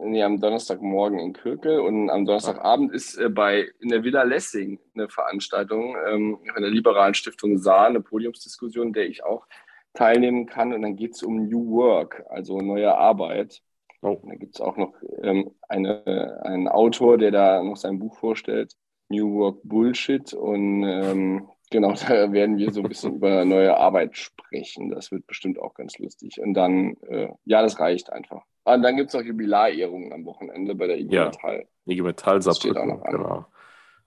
Nee, 0.00 0.22
am 0.22 0.40
Donnerstagmorgen 0.40 1.18
in 1.18 1.32
Kirkel 1.32 1.80
und 1.80 2.08
am 2.08 2.24
Donnerstagabend 2.24 2.92
ist 2.92 3.16
äh, 3.16 3.28
bei 3.28 3.68
in 3.80 3.88
der 3.88 4.04
Villa 4.04 4.22
Lessing 4.22 4.78
eine 4.94 5.08
Veranstaltung 5.08 5.96
ähm, 6.06 6.38
von 6.52 6.62
der 6.62 6.70
Liberalen 6.70 7.14
Stiftung 7.14 7.58
Saar, 7.58 7.86
eine 7.86 8.00
Podiumsdiskussion, 8.00 8.92
der 8.92 9.08
ich 9.08 9.24
auch 9.24 9.46
teilnehmen 9.94 10.46
kann. 10.46 10.72
Und 10.72 10.82
dann 10.82 10.94
geht 10.94 11.14
es 11.14 11.22
um 11.24 11.48
New 11.48 11.72
Work, 11.72 12.24
also 12.28 12.60
neue 12.60 12.96
Arbeit. 12.96 13.60
Oh. 14.00 14.20
Da 14.24 14.34
gibt 14.36 14.54
es 14.54 14.60
auch 14.60 14.76
noch 14.76 14.94
ähm, 15.22 15.50
eine, 15.68 16.40
einen 16.44 16.68
Autor, 16.68 17.18
der 17.18 17.32
da 17.32 17.62
noch 17.62 17.76
sein 17.76 17.98
Buch 17.98 18.16
vorstellt, 18.16 18.76
New 19.08 19.34
Work 19.34 19.58
Bullshit. 19.64 20.32
Und 20.32 20.84
ähm, 20.84 21.48
genau, 21.70 21.92
da 22.08 22.32
werden 22.32 22.56
wir 22.58 22.72
so 22.72 22.82
ein 22.82 22.88
bisschen 22.88 23.14
über 23.16 23.44
neue 23.44 23.76
Arbeit 23.76 24.16
sprechen. 24.16 24.90
Das 24.90 25.10
wird 25.10 25.26
bestimmt 25.26 25.58
auch 25.58 25.74
ganz 25.74 25.98
lustig. 25.98 26.40
Und 26.40 26.54
dann, 26.54 26.96
äh, 27.08 27.28
ja, 27.44 27.62
das 27.62 27.78
reicht 27.80 28.10
einfach. 28.12 28.42
Und 28.64 28.82
dann 28.82 28.96
gibt 28.96 29.08
es 29.08 29.14
noch 29.14 29.22
Jubilarehrungen 29.22 30.12
am 30.12 30.24
Wochenende 30.26 30.74
bei 30.74 30.86
der 30.86 30.98
IG 30.98 31.14
Ja. 31.14 31.24
Metall. 31.26 31.66
IG 31.86 32.02
Metall 32.02 32.38
auch 32.38 32.42
Saarbrücken, 32.42 33.02
genau. 33.02 33.46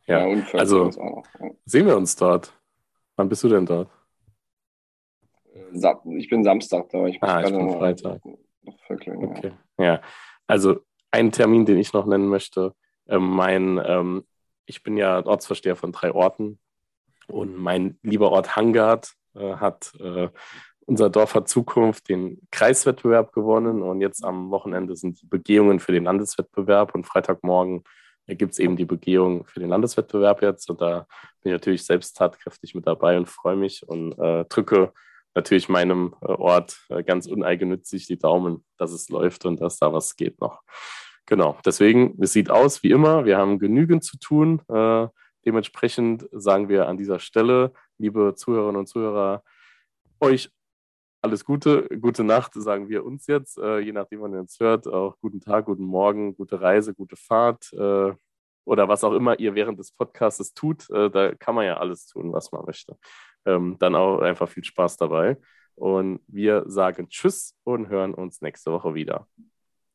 Ja, 0.08 0.26
und 0.26 0.44
Völker 0.44 0.60
also- 0.60 0.86
auch. 1.02 1.24
Ja. 1.40 1.50
sehen 1.66 1.88
wir 1.88 1.98
uns 1.98 2.16
dort. 2.16 2.54
Wann 3.16 3.30
bist 3.30 3.44
du 3.44 3.50
denn 3.50 3.66
dort? 3.66 3.90
Äh, 5.54 6.18
Ich 6.18 6.30
bin 6.30 6.44
Samstag 6.44 6.90
da. 6.90 7.06
Ich 7.06 7.20
muss 7.22 7.30
Ah, 7.30 7.42
ich 7.42 7.52
bin 7.52 7.66
noch- 7.66 7.78
Freitag. 7.78 8.22
noch 8.64 8.80
Vöckeln, 8.88 9.22
ja. 9.22 9.28
Okay. 9.30 9.52
Ja, 9.80 10.02
also 10.48 10.80
ein 11.12 11.32
Termin, 11.32 11.66
den 11.66 11.78
ich 11.78 11.94
noch 11.94 12.06
nennen 12.06 12.28
möchte. 12.28 12.74
Ähm, 13.08 13.28
mein, 13.30 13.82
ähm, 13.84 14.26
ich 14.66 14.84
bin 14.84 14.98
ja 14.98 15.26
Ortsversteher 15.26 15.76
von 15.76 15.92
drei 15.92 16.12
Orten 16.14 16.60
und 17.32 17.58
mein 17.58 17.98
lieber 18.04 18.32
Ort 18.32 18.56
Hangard 18.56 19.14
äh, 19.36 19.56
hat 19.56 19.94
äh, 20.00 20.30
unser 20.86 21.10
Dorf 21.10 21.36
hat 21.36 21.48
Zukunft 21.48 22.10
den 22.10 22.42
Kreiswettbewerb 22.52 23.32
gewonnen. 23.32 23.82
Und 23.82 24.02
jetzt 24.02 24.26
am 24.26 24.52
Wochenende 24.52 24.96
sind 24.96 25.22
die 25.22 25.28
Begehungen 25.28 25.80
für 25.80 25.94
den 25.94 26.04
Landeswettbewerb. 26.04 26.94
Und 26.96 27.06
Freitagmorgen 27.06 27.84
gibt 28.28 28.54
es 28.54 28.60
eben 28.60 28.76
die 28.76 28.86
Begehung 28.86 29.46
für 29.46 29.60
den 29.60 29.70
Landeswettbewerb 29.70 30.42
jetzt. 30.42 30.70
Und 30.70 30.82
da 30.82 31.08
bin 31.42 31.52
ich 31.52 31.54
natürlich 31.54 31.86
selbst 31.86 32.18
tatkräftig 32.18 32.76
mit 32.76 32.88
dabei 32.88 33.18
und 33.18 33.30
freue 33.30 33.56
mich 33.56 33.88
und 33.88 34.18
äh, 34.20 34.46
drücke 34.46 34.92
natürlich 35.34 35.70
meinem 35.70 36.16
äh, 36.22 36.26
Ort 36.26 36.86
äh, 36.90 37.04
ganz 37.04 37.26
uneigennützig 37.28 38.08
die 38.08 38.20
Daumen, 38.20 38.66
dass 38.78 38.92
es 38.92 39.10
läuft 39.10 39.46
und 39.46 39.62
dass 39.62 39.78
da 39.78 39.94
was 39.94 40.16
geht 40.16 40.42
noch. 40.42 40.62
Genau, 41.26 41.58
deswegen, 41.66 42.18
es 42.22 42.34
sieht 42.34 42.50
aus 42.50 42.84
wie 42.84 42.92
immer, 42.92 43.24
wir 43.24 43.38
haben 43.38 43.60
genügend 43.60 44.04
zu 44.04 44.18
tun. 44.18 44.62
Äh, 44.68 45.08
dementsprechend 45.46 46.28
sagen 46.32 46.70
wir 46.70 46.88
an 46.88 46.98
dieser 46.98 47.20
Stelle, 47.20 47.74
liebe 47.98 48.34
Zuhörerinnen 48.36 48.80
und 48.80 48.88
Zuhörer, 48.88 49.44
euch 50.20 50.52
alles 51.22 51.46
Gute, 51.46 51.88
gute 52.00 52.24
Nacht, 52.24 52.54
sagen 52.56 52.90
wir 52.90 53.06
uns 53.06 53.28
jetzt, 53.28 53.58
äh, 53.58 53.80
je 53.80 53.92
nachdem, 53.92 54.22
wann 54.22 54.34
ihr 54.34 54.40
uns 54.40 54.60
hört. 54.60 54.88
Auch 54.88 55.18
guten 55.22 55.40
Tag, 55.40 55.66
guten 55.66 55.84
Morgen, 55.84 56.36
gute 56.36 56.60
Reise, 56.60 56.94
gute 56.94 57.16
Fahrt 57.16 57.72
äh, 57.74 58.14
oder 58.66 58.88
was 58.88 59.04
auch 59.04 59.14
immer 59.14 59.40
ihr 59.40 59.54
während 59.54 59.80
des 59.80 59.92
Podcasts 59.92 60.54
tut. 60.54 60.90
Äh, 60.90 61.10
da 61.12 61.36
kann 61.36 61.56
man 61.56 61.66
ja 61.66 61.78
alles 61.78 62.08
tun, 62.08 62.34
was 62.34 62.52
man 62.52 62.66
möchte. 62.66 62.98
Ähm, 63.46 63.78
dann 63.80 63.96
auch 63.96 64.20
einfach 64.22 64.50
viel 64.50 64.64
Spaß 64.64 64.98
dabei. 64.98 65.38
Und 65.76 66.22
wir 66.28 66.64
sagen 66.68 67.08
Tschüss 67.10 67.56
und 67.64 67.90
hören 67.90 68.14
uns 68.14 68.42
nächste 68.42 68.72
Woche 68.72 68.94
wieder. 68.94 69.28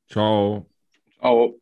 Ciao. 0.09 0.67
Ciao. 1.19 1.61